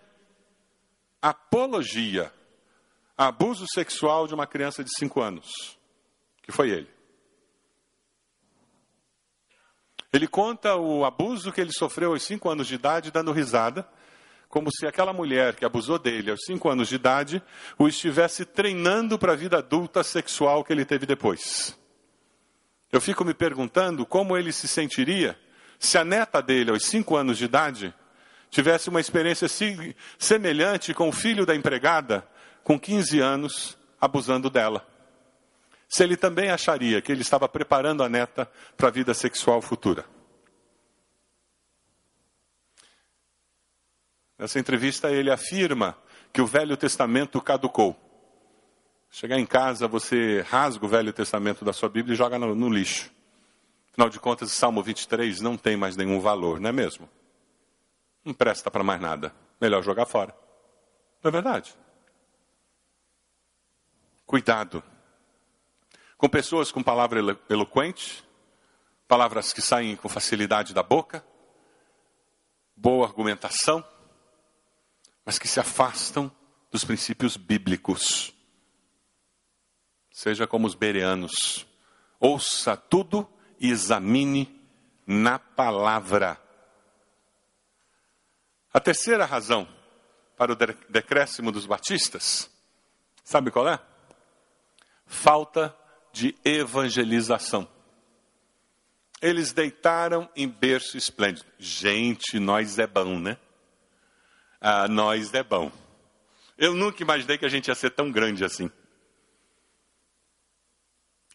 [1.21, 2.33] apologia,
[3.17, 5.79] abuso sexual de uma criança de 5 anos,
[6.43, 6.89] que foi ele.
[10.13, 13.87] Ele conta o abuso que ele sofreu aos 5 anos de idade, dando risada,
[14.49, 17.43] como se aquela mulher que abusou dele aos 5 anos de idade
[17.79, 21.79] o estivesse treinando para a vida adulta sexual que ele teve depois.
[22.91, 25.39] Eu fico me perguntando como ele se sentiria
[25.79, 27.95] se a neta dele, aos 5 anos de idade,
[28.51, 29.49] tivesse uma experiência
[30.19, 32.27] semelhante com o filho da empregada,
[32.65, 34.87] com 15 anos, abusando dela.
[35.89, 40.05] Se ele também acharia que ele estava preparando a neta para a vida sexual futura.
[44.39, 45.97] Nessa entrevista, ele afirma
[46.33, 47.97] que o Velho Testamento caducou.
[49.11, 52.69] Chegar em casa, você rasga o Velho Testamento da sua Bíblia e joga no, no
[52.69, 53.11] lixo.
[53.91, 57.09] Afinal de contas, Salmo 23 não tem mais nenhum valor, não é mesmo?
[58.29, 59.35] Não presta para mais nada.
[59.59, 60.37] Melhor jogar fora.
[61.25, 61.75] Não é verdade?
[64.27, 64.85] Cuidado
[66.19, 68.23] com pessoas com palavra eloquente,
[69.07, 71.25] palavras que saem com facilidade da boca,
[72.77, 73.83] boa argumentação,
[75.25, 76.31] mas que se afastam
[76.71, 78.35] dos princípios bíblicos.
[80.11, 81.67] Seja como os bereanos,
[82.21, 83.27] ouça tudo
[83.59, 84.55] e examine
[85.07, 86.47] na palavra.
[88.73, 89.69] A terceira razão
[90.37, 90.57] para o
[90.89, 92.51] decréscimo dos batistas,
[93.25, 93.81] sabe qual é?
[95.07, 95.75] Falta
[96.13, 97.69] de evangelização.
[99.21, 101.47] Eles deitaram em berço esplêndido.
[101.59, 103.37] Gente, nós é bom, né?
[104.61, 105.73] Ah, nós é bom.
[106.57, 108.71] Eu nunca imaginei que a gente ia ser tão grande assim.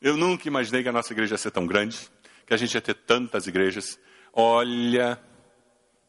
[0.02, 2.10] Eu nunca imaginei que a nossa igreja ia ser tão grande,
[2.46, 3.98] que a gente ia ter tantas igrejas.
[4.34, 5.18] Olha,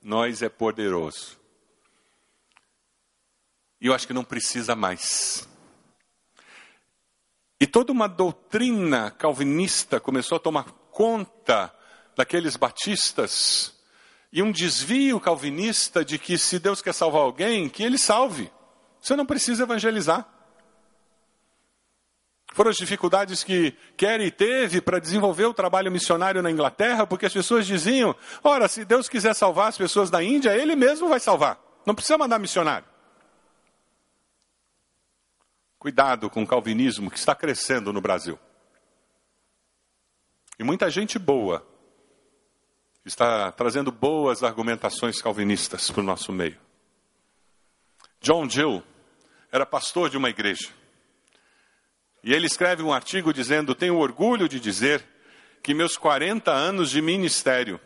[0.04, 1.40] nós é poderoso.
[3.80, 5.48] E eu acho que não precisa mais.
[7.58, 11.74] E toda uma doutrina calvinista começou a tomar conta
[12.14, 13.74] daqueles batistas
[14.30, 18.52] e um desvio calvinista de que se Deus quer salvar alguém, que ele salve.
[19.00, 20.28] Você não precisa evangelizar.
[22.54, 27.32] Foram as dificuldades que Kerry teve para desenvolver o trabalho missionário na Inglaterra, porque as
[27.32, 28.14] pessoas diziam:
[28.44, 31.58] ora, se Deus quiser salvar as pessoas da Índia, Ele mesmo vai salvar.
[31.84, 32.86] Não precisa mandar missionário.
[35.80, 38.38] Cuidado com o calvinismo que está crescendo no Brasil.
[40.56, 41.66] E muita gente boa
[43.04, 46.56] está trazendo boas argumentações calvinistas para o nosso meio.
[48.20, 48.81] John Gill
[49.50, 50.83] era pastor de uma igreja.
[52.25, 55.04] E ele escreve um artigo dizendo: Tenho orgulho de dizer
[55.62, 57.79] que meus 40 anos de ministério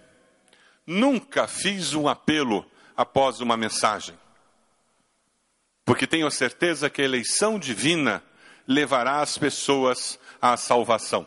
[0.87, 2.65] nunca fiz um apelo
[2.97, 4.17] após uma mensagem
[5.89, 8.23] porque tenho certeza que a eleição divina
[8.67, 11.27] levará as pessoas à salvação.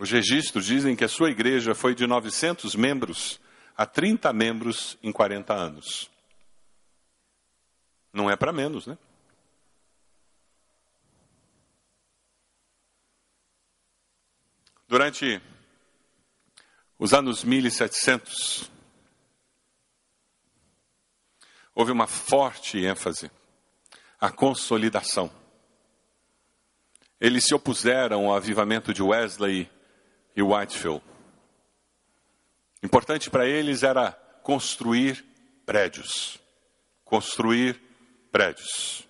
[0.00, 3.40] Os registros dizem que a sua igreja foi de 900 membros
[3.76, 6.08] a 30 membros em 40 anos.
[8.16, 8.96] Não é para menos, né?
[14.88, 15.38] Durante
[16.98, 18.70] os anos 1700,
[21.74, 23.30] houve uma forte ênfase
[24.18, 25.30] à consolidação.
[27.20, 29.70] Eles se opuseram ao avivamento de Wesley
[30.34, 31.04] e Whitefield.
[32.82, 34.12] Importante para eles era
[34.42, 35.22] construir
[35.66, 36.40] prédios.
[37.04, 37.85] Construir
[38.36, 39.08] prédios.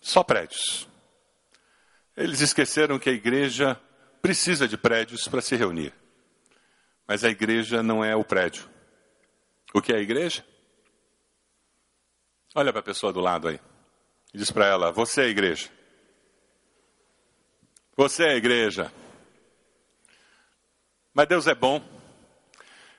[0.00, 0.88] Só prédios.
[2.16, 3.78] Eles esqueceram que a igreja
[4.22, 5.92] precisa de prédios para se reunir.
[7.06, 8.66] Mas a igreja não é o prédio.
[9.74, 10.42] O que é a igreja?
[12.54, 13.60] Olha para a pessoa do lado aí.
[14.32, 15.68] E diz para ela: Você é a igreja.
[17.94, 18.90] Você é a igreja.
[21.12, 21.86] Mas Deus é bom.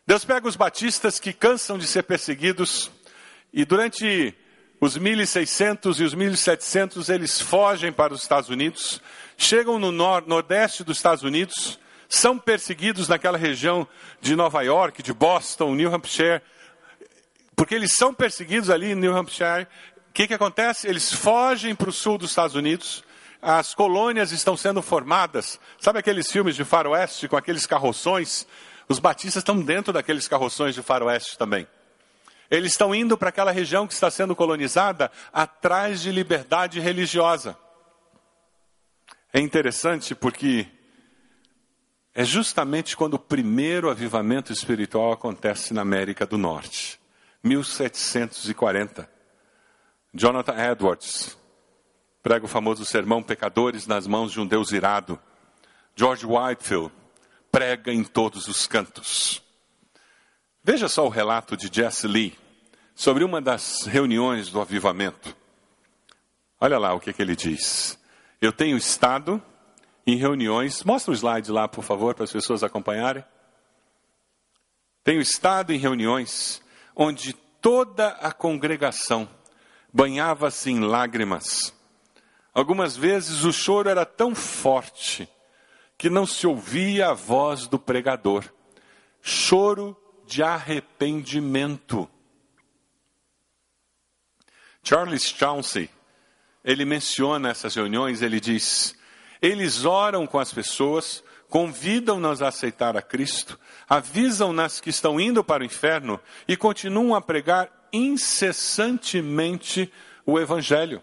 [0.05, 2.91] Deus pega os batistas que cansam de ser perseguidos
[3.55, 4.35] e durante
[4.81, 9.01] os 1.600 e os 1.700, eles fogem para os Estados Unidos,
[9.37, 11.79] chegam no nor nordeste dos Estados Unidos,
[12.09, 13.87] são perseguidos naquela região
[14.19, 16.41] de Nova York, de Boston, New Hampshire,
[17.55, 19.67] porque eles são perseguidos ali em New Hampshire.
[20.09, 20.89] O que, que acontece?
[20.89, 23.05] Eles fogem para o sul dos Estados Unidos,
[23.41, 25.57] as colônias estão sendo formadas.
[25.79, 28.45] Sabe aqueles filmes de faroeste com aqueles carroções?
[28.89, 31.65] Os batistas estão dentro daqueles carroções de faroeste também.
[32.55, 37.57] Eles estão indo para aquela região que está sendo colonizada atrás de liberdade religiosa.
[39.33, 40.65] É interessante porque
[42.13, 46.97] é justamente quando o primeiro avivamento espiritual acontece na América do Norte,
[47.43, 49.09] 1740.
[50.13, 51.37] Jonathan Edwards
[52.23, 55.19] prega o famoso sermão Pecadores nas mãos de um Deus irado.
[55.93, 56.93] George Whitefield
[57.51, 59.43] prega em todos os cantos.
[60.63, 62.44] Veja só o relato de Jesse Lee
[62.95, 65.35] sobre uma das reuniões do avivamento.
[66.59, 67.99] Olha lá o que, que ele diz.
[68.41, 69.43] Eu tenho estado
[70.07, 73.23] em reuniões, mostra o slide lá, por favor, para as pessoas acompanharem.
[75.03, 76.63] Tenho estado em reuniões
[76.95, 79.27] onde toda a congregação
[79.93, 81.73] banhava-se em lágrimas.
[82.53, 85.27] Algumas vezes o choro era tão forte
[85.97, 88.45] que não se ouvia a voz do pregador.
[89.21, 92.09] Choro de arrependimento.
[94.88, 95.89] Charles Chauncey,
[96.63, 98.95] ele menciona essas reuniões, ele diz:
[99.41, 103.59] eles oram com as pessoas, convidam-nas a aceitar a Cristo,
[103.89, 109.91] avisam-nas que estão indo para o inferno e continuam a pregar incessantemente
[110.23, 111.01] o Evangelho.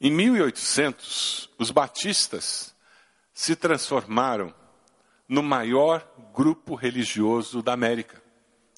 [0.00, 2.74] Em 1800, os batistas
[3.32, 4.52] se transformaram
[5.28, 8.25] no maior grupo religioso da América,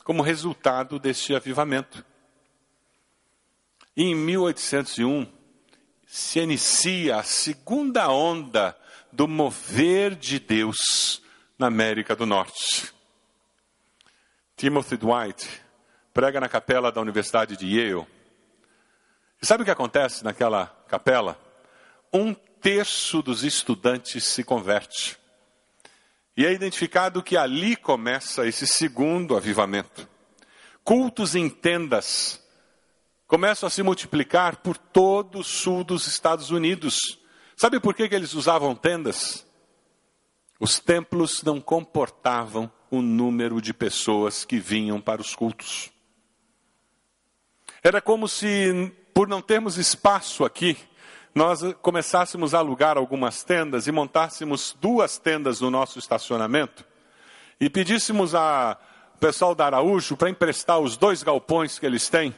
[0.08, 2.02] como resultado deste avivamento.
[3.94, 5.30] Em 1801
[6.06, 8.74] se inicia a segunda onda
[9.12, 11.22] do mover de Deus
[11.58, 12.90] na América do Norte.
[14.56, 15.62] Timothy Dwight
[16.14, 18.06] prega na capela da Universidade de Yale.
[19.42, 21.38] E sabe o que acontece naquela capela?
[22.10, 25.18] Um terço dos estudantes se converte.
[26.38, 30.08] E é identificado que ali começa esse segundo avivamento.
[30.84, 32.40] Cultos em tendas
[33.26, 37.18] começam a se multiplicar por todo o sul dos Estados Unidos.
[37.56, 39.44] Sabe por que, que eles usavam tendas?
[40.60, 45.90] Os templos não comportavam o número de pessoas que vinham para os cultos.
[47.82, 50.78] Era como se, por não termos espaço aqui,
[51.34, 56.84] nós começássemos a alugar algumas tendas e montássemos duas tendas no nosso estacionamento
[57.60, 58.76] e pedíssemos ao
[59.20, 62.34] pessoal da Araújo para emprestar os dois galpões que eles têm.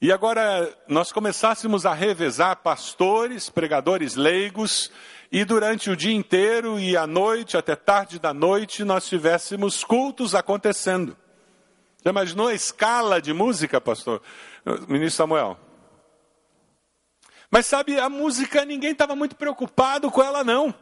[0.00, 4.90] E agora nós começássemos a revezar pastores, pregadores leigos,
[5.30, 10.34] e durante o dia inteiro e à noite, até tarde da noite, nós tivéssemos cultos
[10.34, 11.16] acontecendo.
[12.04, 14.20] Já imaginou a escala de música, pastor?
[14.88, 15.56] Ministro Samuel.
[17.52, 20.74] Mas sabe, a música ninguém estava muito preocupado com ela, não.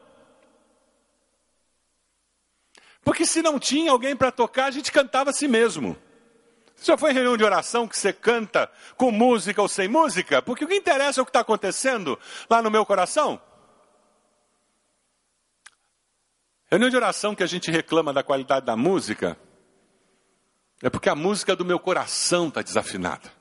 [3.03, 5.97] Porque se não tinha alguém para tocar, a gente cantava a si mesmo.
[6.81, 10.41] Já foi em reunião de oração que você canta com música ou sem música?
[10.41, 12.17] Porque o que interessa é o que está acontecendo
[12.49, 13.43] lá no meu coração.
[16.71, 19.37] Reunião de oração que a gente reclama da qualidade da música
[20.81, 23.40] é porque a música do meu coração está desafinada.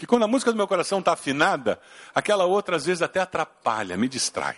[0.00, 1.78] Porque quando a música do meu coração está afinada,
[2.14, 4.56] aquela outra às vezes até atrapalha, me distrai.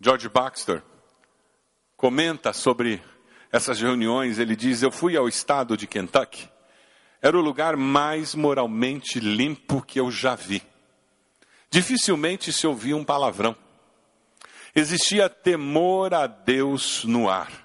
[0.00, 0.84] George Baxter
[1.96, 3.02] comenta sobre
[3.50, 6.48] essas reuniões, ele diz: Eu fui ao estado de Kentucky,
[7.20, 10.62] era o lugar mais moralmente limpo que eu já vi.
[11.68, 13.56] Dificilmente se ouvia um palavrão.
[14.76, 17.61] Existia temor a Deus no ar.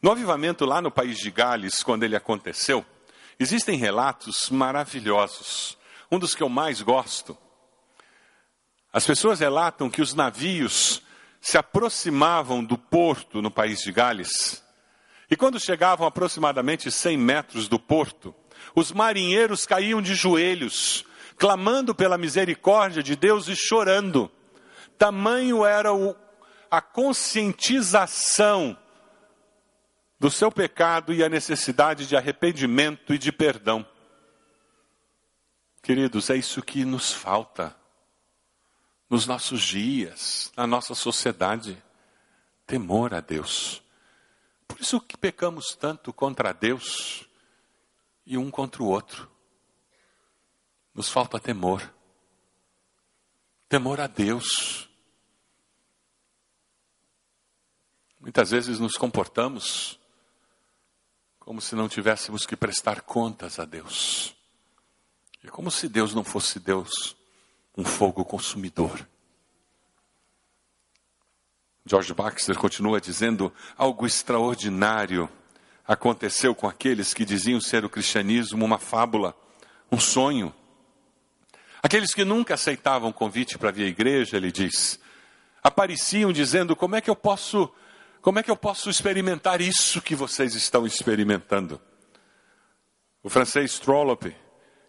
[0.00, 2.86] No avivamento lá no país de Gales, quando ele aconteceu,
[3.36, 5.76] existem relatos maravilhosos.
[6.10, 7.36] Um dos que eu mais gosto.
[8.92, 11.02] As pessoas relatam que os navios
[11.40, 14.62] se aproximavam do porto no país de Gales.
[15.28, 18.32] E quando chegavam aproximadamente 100 metros do porto,
[18.76, 21.04] os marinheiros caíam de joelhos,
[21.36, 24.30] clamando pela misericórdia de Deus e chorando.
[24.96, 26.14] Tamanho era o,
[26.70, 28.76] a conscientização
[30.18, 33.86] do seu pecado e a necessidade de arrependimento e de perdão.
[35.82, 37.76] Queridos, é isso que nos falta
[39.08, 41.82] nos nossos dias, na nossa sociedade.
[42.66, 43.82] temor a Deus.
[44.66, 47.26] Por isso que pecamos tanto contra Deus
[48.26, 49.30] e um contra o outro.
[50.92, 51.90] Nos falta temor.
[53.70, 54.86] Temor a Deus.
[58.20, 59.98] Muitas vezes nos comportamos
[61.48, 64.36] como se não tivéssemos que prestar contas a Deus.
[65.42, 67.16] É como se Deus não fosse Deus,
[67.74, 69.08] um fogo consumidor.
[71.86, 75.26] George Baxter continua dizendo: algo extraordinário
[75.86, 79.34] aconteceu com aqueles que diziam ser o cristianismo uma fábula,
[79.90, 80.54] um sonho.
[81.82, 85.00] Aqueles que nunca aceitavam convite para vir à igreja, ele diz,
[85.62, 87.72] apareciam dizendo: como é que eu posso,
[88.28, 91.80] como é que eu posso experimentar isso que vocês estão experimentando?
[93.22, 94.36] O francês Trollope,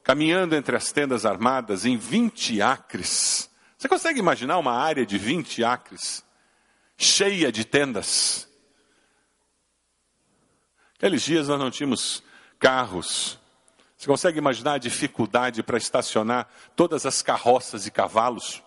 [0.03, 3.49] caminhando entre as tendas armadas em 20 acres.
[3.77, 6.21] Você consegue imaginar uma área de 20 acres?
[6.97, 8.45] cheia de tendas.
[10.97, 12.21] Aqueles dias nós não tínhamos
[12.59, 13.39] carros.
[13.95, 18.61] Você consegue imaginar a dificuldade para estacionar todas as carroças e cavalos?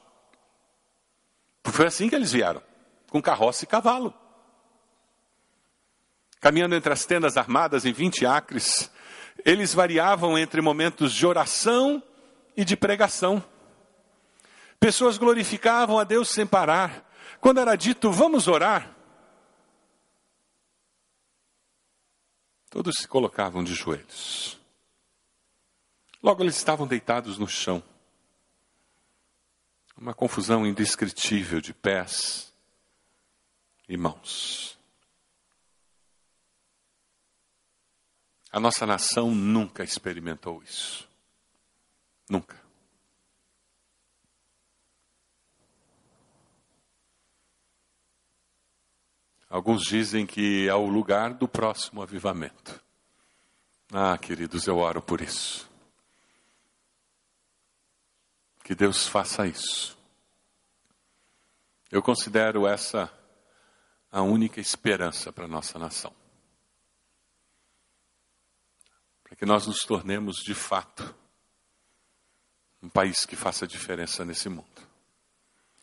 [1.63, 2.63] Foi assim que eles vieram,
[3.11, 4.15] com carroça e cavalo.
[6.43, 8.91] Caminhando entre as tendas armadas em 20 acres,
[9.45, 12.03] eles variavam entre momentos de oração
[12.57, 13.43] e de pregação.
[14.81, 17.09] Pessoas glorificavam a Deus sem parar,
[17.41, 18.93] quando era dito, vamos orar,
[22.69, 24.59] todos se colocavam de joelhos.
[26.21, 27.81] Logo eles estavam deitados no chão.
[29.97, 32.53] Uma confusão indescritível de pés
[33.89, 34.72] e mãos.
[38.53, 41.09] A nossa nação nunca experimentou isso.
[42.29, 42.61] Nunca.
[49.49, 52.79] Alguns dizem que é o lugar do próximo avivamento.
[53.91, 55.69] Ah, queridos, eu oro por isso.
[58.63, 59.99] Que Deus faça isso.
[61.91, 63.13] Eu considero essa
[64.11, 66.22] a única esperança para a nossa nação.
[69.33, 71.15] Para que nós nos tornemos de fato
[72.83, 74.69] um país que faça diferença nesse mundo.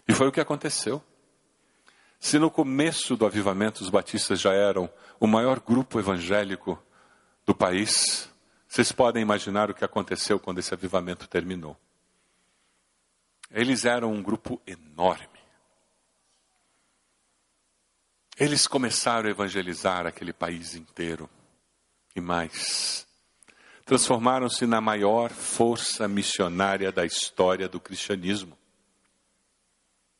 [0.07, 1.03] E foi o que aconteceu.
[2.19, 4.87] Se no começo do avivamento os batistas já eram
[5.19, 6.79] o maior grupo evangélico
[7.43, 8.29] do país,
[8.67, 11.75] vocês podem imaginar o que aconteceu quando esse avivamento terminou.
[13.49, 15.39] Eles eram um grupo enorme.
[18.37, 21.27] Eles começaram a evangelizar aquele país inteiro.
[22.15, 23.08] E mais,
[23.89, 28.55] transformaram-se na maior força missionária da história do cristianismo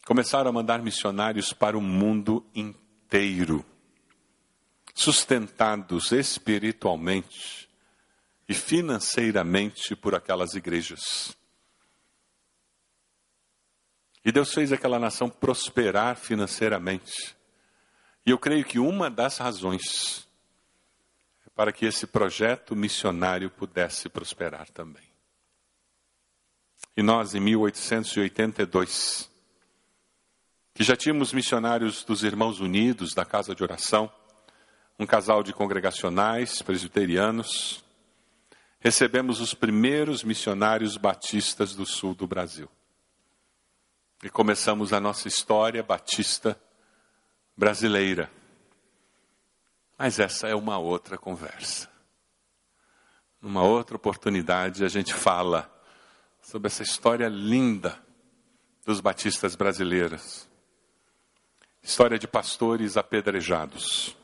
[0.07, 3.63] começaram a mandar missionários para o mundo inteiro,
[4.95, 7.69] sustentados espiritualmente
[8.47, 11.37] e financeiramente por aquelas igrejas.
[14.25, 17.37] E Deus fez aquela nação prosperar financeiramente.
[18.25, 20.27] E eu creio que uma das razões
[21.59, 25.03] para que esse projeto missionário pudesse prosperar também.
[26.95, 29.29] E nós, em 1882,
[30.73, 34.09] que já tínhamos missionários dos Irmãos Unidos, da Casa de Oração,
[34.97, 37.83] um casal de congregacionais presbiterianos.
[38.79, 42.69] Recebemos os primeiros missionários batistas do sul do Brasil.
[44.23, 46.57] E começamos a nossa história batista
[47.57, 48.38] brasileira.
[49.99, 51.89] Mas essa é uma outra conversa.
[53.41, 55.69] Numa outra oportunidade a gente fala
[56.41, 58.01] sobre essa história linda
[58.85, 60.47] dos batistas brasileiros.
[61.83, 64.15] História de pastores apedrejados.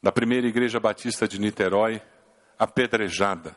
[0.00, 2.00] Da primeira igreja batista de Niterói,
[2.56, 3.56] apedrejada.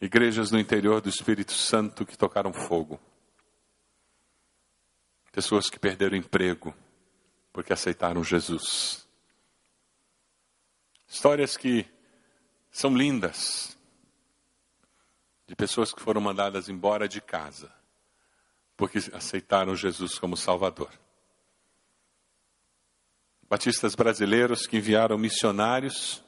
[0.00, 3.00] Igrejas no interior do Espírito Santo que tocaram fogo.
[5.32, 6.72] Pessoas que perderam emprego
[7.52, 9.07] porque aceitaram Jesus.
[11.08, 11.86] Histórias que
[12.70, 13.76] são lindas,
[15.46, 17.72] de pessoas que foram mandadas embora de casa
[18.78, 20.88] porque aceitaram Jesus como Salvador.
[23.50, 26.22] Batistas brasileiros que enviaram missionários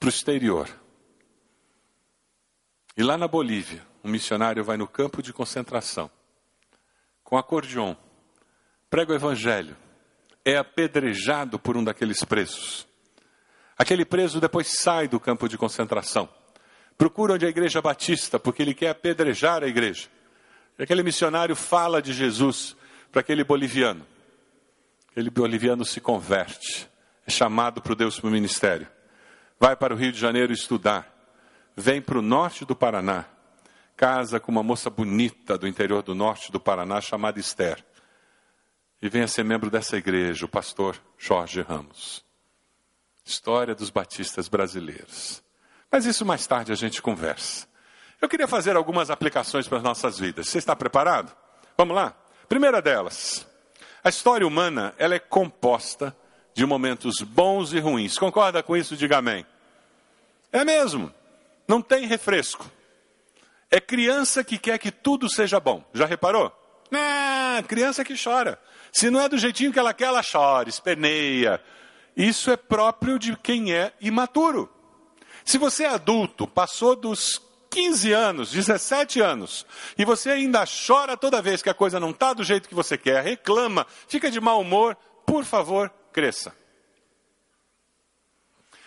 [0.00, 0.68] para o exterior.
[2.96, 6.10] E lá na Bolívia, um missionário vai no campo de concentração,
[7.22, 7.94] com acordeon,
[8.90, 9.76] prega o evangelho,
[10.44, 12.88] é apedrejado por um daqueles presos.
[13.76, 16.28] Aquele preso depois sai do campo de concentração,
[16.96, 20.08] procura onde a igreja batista, porque ele quer apedrejar a igreja.
[20.78, 22.76] E aquele missionário fala de Jesus
[23.10, 24.06] para aquele boliviano,
[25.14, 26.90] Aquele boliviano se converte,
[27.24, 28.88] é chamado para o Deus para o ministério.
[29.60, 31.08] Vai para o Rio de Janeiro estudar.
[31.76, 33.24] Vem para o norte do Paraná.
[33.96, 37.84] Casa com uma moça bonita do interior do norte do Paraná chamada Esther.
[39.00, 42.23] E vem a ser membro dessa igreja, o pastor Jorge Ramos.
[43.24, 45.42] História dos batistas brasileiros.
[45.90, 47.66] Mas isso mais tarde a gente conversa.
[48.20, 50.48] Eu queria fazer algumas aplicações para as nossas vidas.
[50.48, 51.34] Você está preparado?
[51.76, 52.14] Vamos lá?
[52.48, 53.46] Primeira delas,
[54.02, 56.14] a história humana ela é composta
[56.52, 58.18] de momentos bons e ruins.
[58.18, 58.96] Concorda com isso?
[58.96, 59.46] Diga amém.
[60.52, 61.12] É mesmo.
[61.66, 62.70] Não tem refresco.
[63.70, 65.82] É criança que quer que tudo seja bom.
[65.92, 66.52] Já reparou?
[66.90, 68.60] Não, criança que chora.
[68.92, 71.60] Se não é do jeitinho que ela quer, ela chora, esperneia.
[72.16, 74.70] Isso é próprio de quem é imaturo.
[75.44, 77.40] Se você é adulto, passou dos
[77.70, 79.66] 15 anos, 17 anos,
[79.98, 82.96] e você ainda chora toda vez que a coisa não está do jeito que você
[82.96, 84.96] quer, reclama, fica de mau humor,
[85.26, 86.54] por favor, cresça.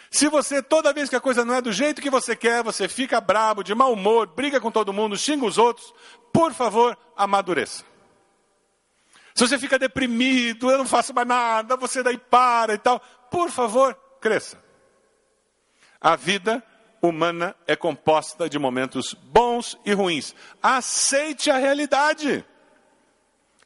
[0.10, 2.88] Se você, toda vez que a coisa não é do jeito que você quer, você
[2.88, 5.94] fica brabo, de mau humor, briga com todo mundo, xinga os outros,
[6.32, 7.84] por favor, amadureça.
[9.36, 13.50] Se você fica deprimido, eu não faço mais nada, você daí para e tal, por
[13.50, 14.62] favor, cresça.
[16.00, 16.64] A vida
[17.02, 20.36] humana é composta de momentos bons e ruins.
[20.62, 22.46] Aceite a realidade.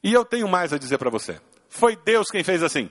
[0.04, 1.40] E eu tenho mais a dizer para você.
[1.70, 2.90] Foi Deus quem fez assim.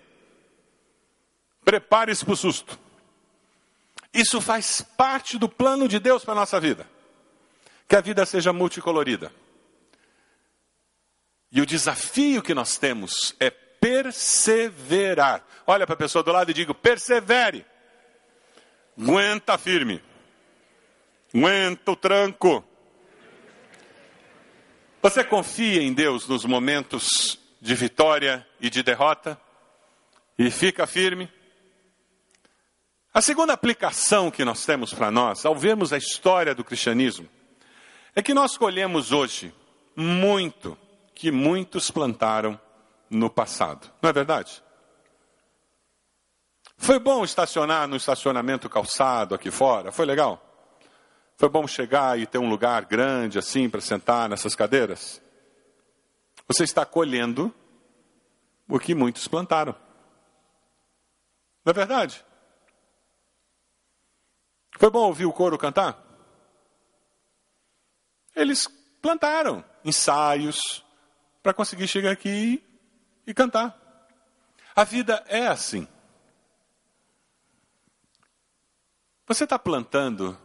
[1.65, 2.79] Prepare-se para o susto.
[4.13, 6.87] Isso faz parte do plano de Deus para a nossa vida.
[7.89, 9.33] Que a vida seja multicolorida.
[11.53, 13.51] E o desafio que nós temos é
[13.81, 15.45] perseverar.
[15.67, 17.65] Olha para a pessoa do lado e digo: persevere.
[19.01, 20.03] Aguenta firme.
[21.35, 22.65] Aguenta o tranco.
[25.03, 29.41] Você confia em Deus nos momentos de vitória e de derrota?
[30.39, 31.31] E fica firme?
[33.13, 37.29] A segunda aplicação que nós temos para nós, ao vermos a história do cristianismo,
[38.15, 39.53] é que nós colhemos hoje
[39.97, 40.77] muito
[41.15, 42.61] que muitos plantaram
[43.11, 43.93] no passado.
[44.01, 44.63] Não é verdade?
[46.77, 49.93] Foi bom estacionar no estacionamento calçado aqui fora?
[49.93, 50.41] Foi legal?
[51.37, 55.21] Foi bom chegar e ter um lugar grande assim para sentar nessas cadeiras?
[56.47, 57.55] Você está colhendo
[58.69, 59.75] o que muitos plantaram.
[61.65, 62.25] Não é verdade?
[64.79, 66.03] Foi bom ouvir o coro cantar?
[68.35, 68.67] Eles
[69.03, 70.85] plantaram ensaios
[71.43, 72.63] para conseguir chegar aqui
[73.27, 73.79] e cantar.
[74.75, 75.87] A vida é assim.
[79.27, 80.37] Você está plantando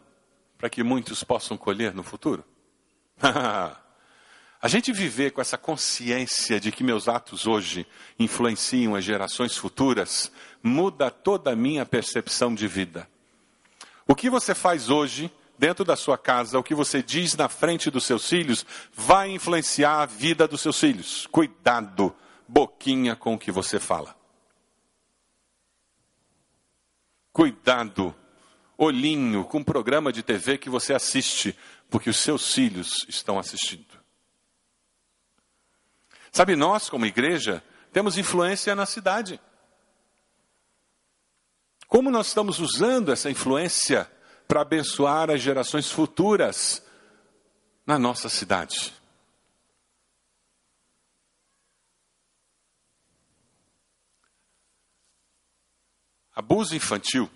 [0.58, 2.46] para que muitos possam colher no futuro?
[3.22, 7.88] a gente viver com essa consciência de que meus atos hoje
[8.20, 13.08] influenciam as gerações futuras muda toda a minha percepção de vida.
[14.08, 17.90] O que você faz hoje dentro da sua casa, o que você diz na frente
[17.90, 21.28] dos seus filhos, vai influenciar a vida dos seus filhos.
[21.32, 22.16] Cuidado,
[22.48, 24.16] boquinha com o que você fala.
[27.32, 28.16] Cuidado
[28.78, 31.58] olhinho com um programa de TV que você assiste,
[31.90, 33.96] porque os seus filhos estão assistindo.
[36.32, 39.40] Sabe, nós, como igreja, temos influência na cidade.
[41.88, 44.12] Como nós estamos usando essa influência
[44.48, 46.84] para abençoar as gerações futuras
[47.86, 48.94] na nossa cidade?
[56.36, 57.32] Abuso infantil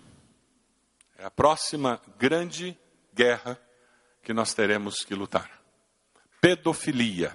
[1.16, 2.78] é a próxima grande
[3.14, 3.58] guerra
[4.22, 5.50] que nós teremos que lutar.
[6.38, 7.34] Pedofilia.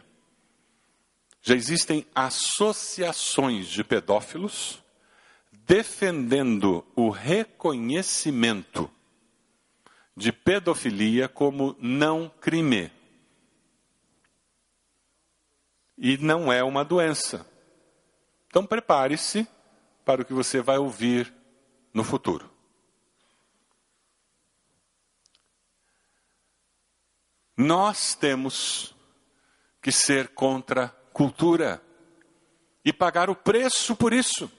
[1.41, 4.83] Já existem associações de pedófilos
[5.51, 8.89] defendendo o reconhecimento
[10.15, 12.91] de pedofilia como não crime.
[15.97, 17.45] E não é uma doença.
[18.47, 19.47] Então prepare-se
[20.03, 21.33] para o que você vai ouvir
[21.95, 22.51] no futuro.
[27.55, 28.93] Nós temos
[29.81, 31.81] que ser contra cultura
[32.83, 34.51] e pagar o preço por isso.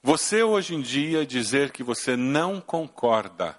[0.00, 3.58] Você hoje em dia dizer que você não concorda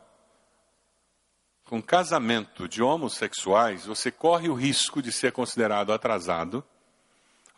[1.66, 6.64] com casamento de homossexuais, você corre o risco de ser considerado atrasado.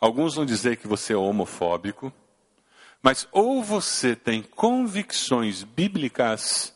[0.00, 2.12] Alguns vão dizer que você é homofóbico.
[3.02, 6.72] Mas ou você tem convicções bíblicas,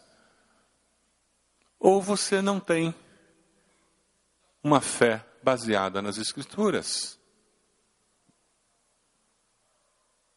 [1.79, 2.93] ou você não tem
[4.61, 7.17] uma fé baseada nas Escrituras.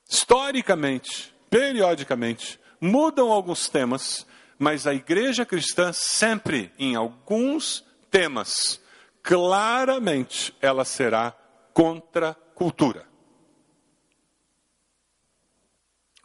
[0.08, 4.28] Historicamente, periodicamente, mudam alguns temas,
[4.60, 8.80] mas a igreja cristã sempre, em alguns temas,
[9.24, 11.32] claramente ela será
[11.74, 13.09] contra cultura.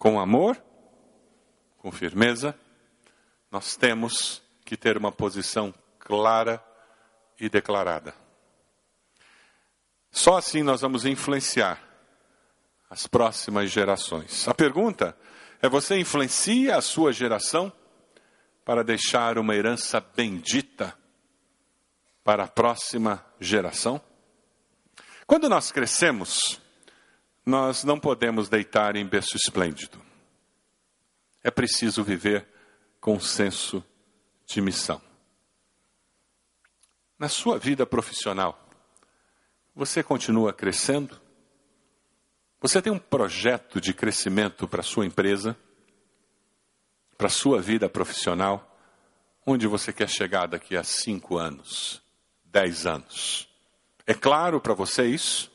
[0.05, 0.63] Com amor,
[1.79, 2.55] com firmeza,
[3.51, 6.63] nós temos que ter uma posição clara
[7.41, 8.15] e declarada.
[10.11, 11.83] Só assim nós vamos influenciar
[12.91, 14.47] as próximas gerações.
[14.47, 15.17] A pergunta
[15.63, 17.73] é: você influencia a sua geração
[18.63, 20.95] para deixar uma herança bendita
[22.23, 23.99] para a próxima geração?
[25.27, 26.61] Quando nós crescemos,
[27.45, 30.01] nós não podemos deitar em berço esplêndido.
[31.43, 32.47] É preciso viver
[33.01, 33.85] com senso
[34.47, 35.01] de missão.
[37.19, 38.59] Na sua vida profissional,
[39.75, 41.21] você continua crescendo?
[42.61, 45.57] Você tem um projeto de crescimento para a sua empresa,
[47.19, 48.71] para a sua vida profissional?
[49.47, 52.03] Onde você quer chegar daqui a cinco anos,
[52.43, 53.47] dez anos?
[54.07, 55.54] É claro para você isso?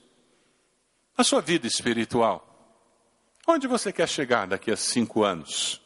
[1.19, 2.47] Na sua vida espiritual,
[3.45, 5.81] onde você quer chegar daqui a cinco anos?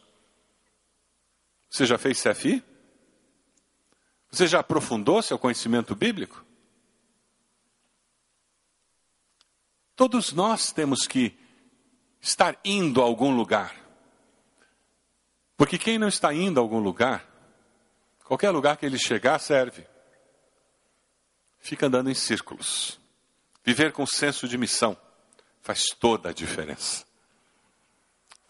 [1.68, 2.64] Você já fez CFI?
[4.30, 6.46] Você já aprofundou seu conhecimento bíblico?
[9.96, 11.36] Todos nós temos que
[12.22, 13.76] estar indo a algum lugar.
[15.58, 17.28] Porque quem não está indo a algum lugar,
[18.24, 19.84] qualquer lugar que ele chegar serve.
[21.58, 23.00] Fica andando em círculos.
[23.64, 24.96] Viver com senso de missão
[25.64, 27.06] faz toda a diferença.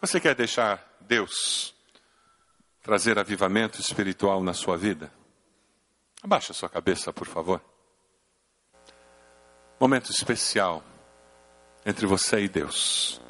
[0.01, 1.74] Você quer deixar Deus
[2.82, 5.14] trazer avivamento espiritual na sua vida?
[6.22, 7.61] Abaixa sua cabeça, por favor.
[9.80, 10.84] Momento especial
[11.86, 13.22] entre você e Deus.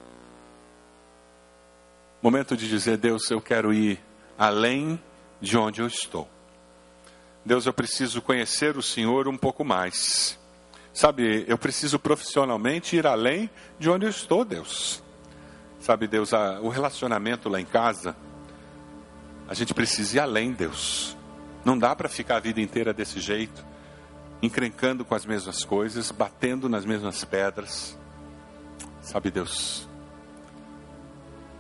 [2.22, 4.00] Momento de dizer: Deus, eu quero ir
[4.38, 5.02] além
[5.42, 6.30] de onde eu estou.
[7.46, 10.40] Deus, eu preciso conhecer o Senhor um pouco mais.
[10.94, 15.02] Sabe, eu preciso profissionalmente ir além de onde eu estou, Deus.
[15.80, 18.16] Sabe, Deus, a, o relacionamento lá em casa,
[19.48, 21.18] a gente precisa ir além, Deus.
[21.66, 23.66] Não dá para ficar a vida inteira desse jeito,
[24.41, 27.98] encrencando com as mesmas coisas, batendo nas mesmas pedras.
[29.02, 29.88] Sabe, Deus,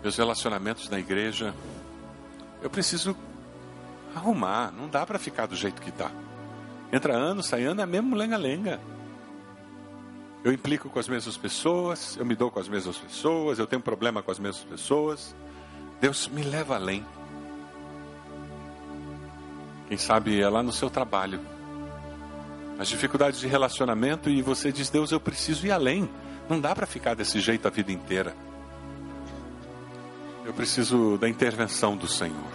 [0.03, 1.55] meus relacionamentos na igreja,
[2.61, 3.17] eu preciso
[4.15, 6.11] arrumar, não dá para ficar do jeito que está.
[6.91, 8.79] Entra ano, sai ano, é mesmo lenga-lenga.
[10.43, 13.81] Eu implico com as mesmas pessoas, eu me dou com as mesmas pessoas, eu tenho
[13.81, 15.33] problema com as mesmas pessoas.
[16.01, 17.05] Deus me leva além.
[19.87, 21.39] Quem sabe é lá no seu trabalho.
[22.77, 26.09] As dificuldades de relacionamento e você diz: Deus, eu preciso ir além.
[26.49, 28.35] Não dá para ficar desse jeito a vida inteira.
[30.43, 32.51] Eu preciso da intervenção do Senhor.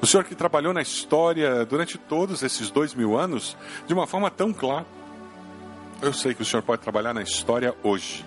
[0.00, 3.54] O Senhor que trabalhou na história durante todos esses dois mil anos
[3.86, 4.86] de uma forma tão clara.
[6.02, 8.26] Eu sei que o Senhor pode trabalhar na história hoje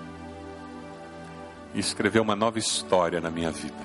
[1.73, 3.75] e escrever uma nova história na minha vida.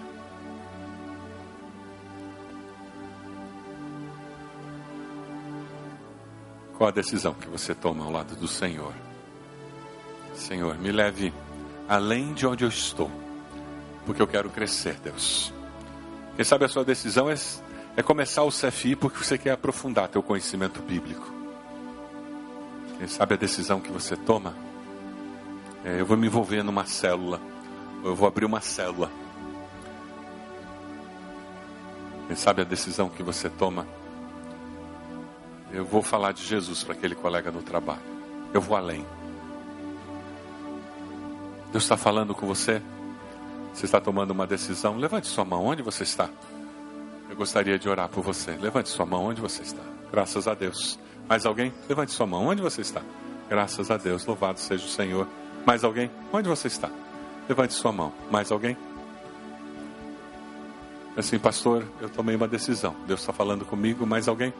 [6.79, 8.95] Qual a decisão que você toma ao lado do Senhor?
[10.37, 11.35] Senhor, me leve
[11.89, 13.11] além de onde eu estou,
[14.07, 15.53] porque eu quero crescer, Deus.
[16.37, 17.35] Quem sabe a sua decisão é,
[17.97, 21.40] é começar o CFI porque você quer aprofundar teu conhecimento bíblico.
[23.01, 24.55] Quem sabe a decisão que você toma
[25.83, 27.41] é, eu vou me envolver numa célula,
[28.05, 29.11] ou eu vou abrir uma célula.
[32.27, 33.87] Quem sabe a decisão que você toma
[35.73, 38.03] eu vou falar de Jesus para aquele colega no trabalho.
[38.53, 39.07] Eu vou além.
[41.73, 42.83] Deus está falando com você?
[43.73, 44.99] Você está tomando uma decisão?
[44.99, 45.65] Levante sua mão.
[45.65, 46.29] Onde você está?
[47.31, 48.51] Eu gostaria de orar por você.
[48.57, 49.25] Levante sua mão.
[49.25, 49.83] Onde você está?
[50.11, 50.99] Graças a Deus.
[51.31, 51.73] Mais alguém?
[51.89, 52.49] Levante sua mão.
[52.49, 53.01] Onde você está?
[53.49, 54.27] Graças a Deus.
[54.27, 55.29] Louvado seja o Senhor.
[55.65, 56.11] Mais alguém?
[56.33, 56.91] Onde você está?
[57.49, 58.13] Levante sua mão.
[58.33, 58.77] Mais alguém?
[61.17, 62.97] Assim, pastor, eu tomei uma decisão.
[63.07, 64.05] Deus está falando comigo.
[64.05, 64.53] Mais alguém?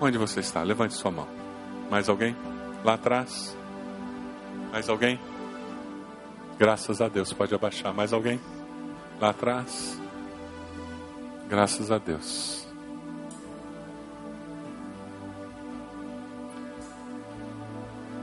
[0.00, 0.62] Onde você está?
[0.62, 1.26] Levante sua mão.
[1.90, 2.36] Mais alguém?
[2.84, 3.56] Lá atrás?
[4.70, 5.18] Mais alguém?
[6.56, 7.32] Graças a Deus.
[7.32, 7.92] Pode abaixar.
[7.92, 8.40] Mais alguém?
[9.20, 10.00] Lá atrás?
[11.48, 12.63] Graças a Deus.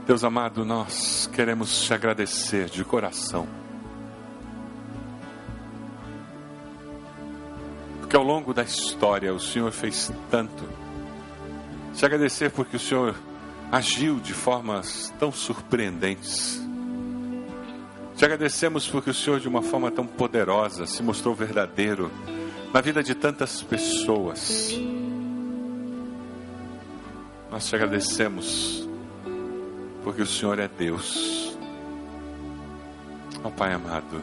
[0.06, 3.46] Deus amado, nós queremos te agradecer de coração.
[8.00, 10.68] Porque ao longo da história o Senhor fez tanto.
[11.94, 13.14] Te agradecer porque o Senhor
[13.70, 16.60] agiu de formas tão surpreendentes
[18.16, 22.10] Te agradecemos porque o Senhor, de uma forma tão poderosa, se mostrou verdadeiro
[22.72, 24.78] na vida de tantas pessoas.
[27.50, 28.88] Nós te agradecemos
[30.02, 31.56] porque o Senhor é Deus.
[33.44, 34.22] Ó Pai amado,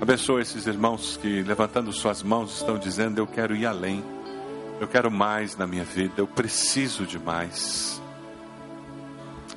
[0.00, 4.02] abençoa esses irmãos que, levantando suas mãos, estão dizendo: Eu quero ir além,
[4.80, 8.00] eu quero mais na minha vida, eu preciso de mais.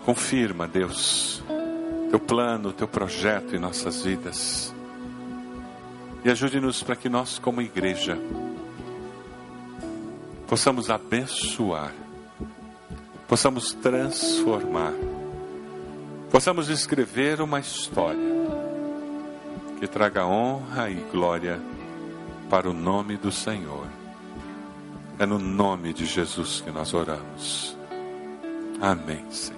[0.06, 1.44] Confirma, Deus,
[2.10, 4.74] teu plano, teu projeto em nossas vidas.
[6.24, 8.18] E ajude-nos para que nós, como igreja,
[10.48, 11.94] possamos abençoar,
[13.28, 14.94] possamos transformar,
[16.32, 18.38] possamos escrever uma história
[19.80, 21.60] que traga honra e glória
[22.50, 23.88] para o nome do Senhor.
[25.20, 27.76] É no nome de Jesus que nós oramos.
[28.80, 29.57] Amém, Senhor.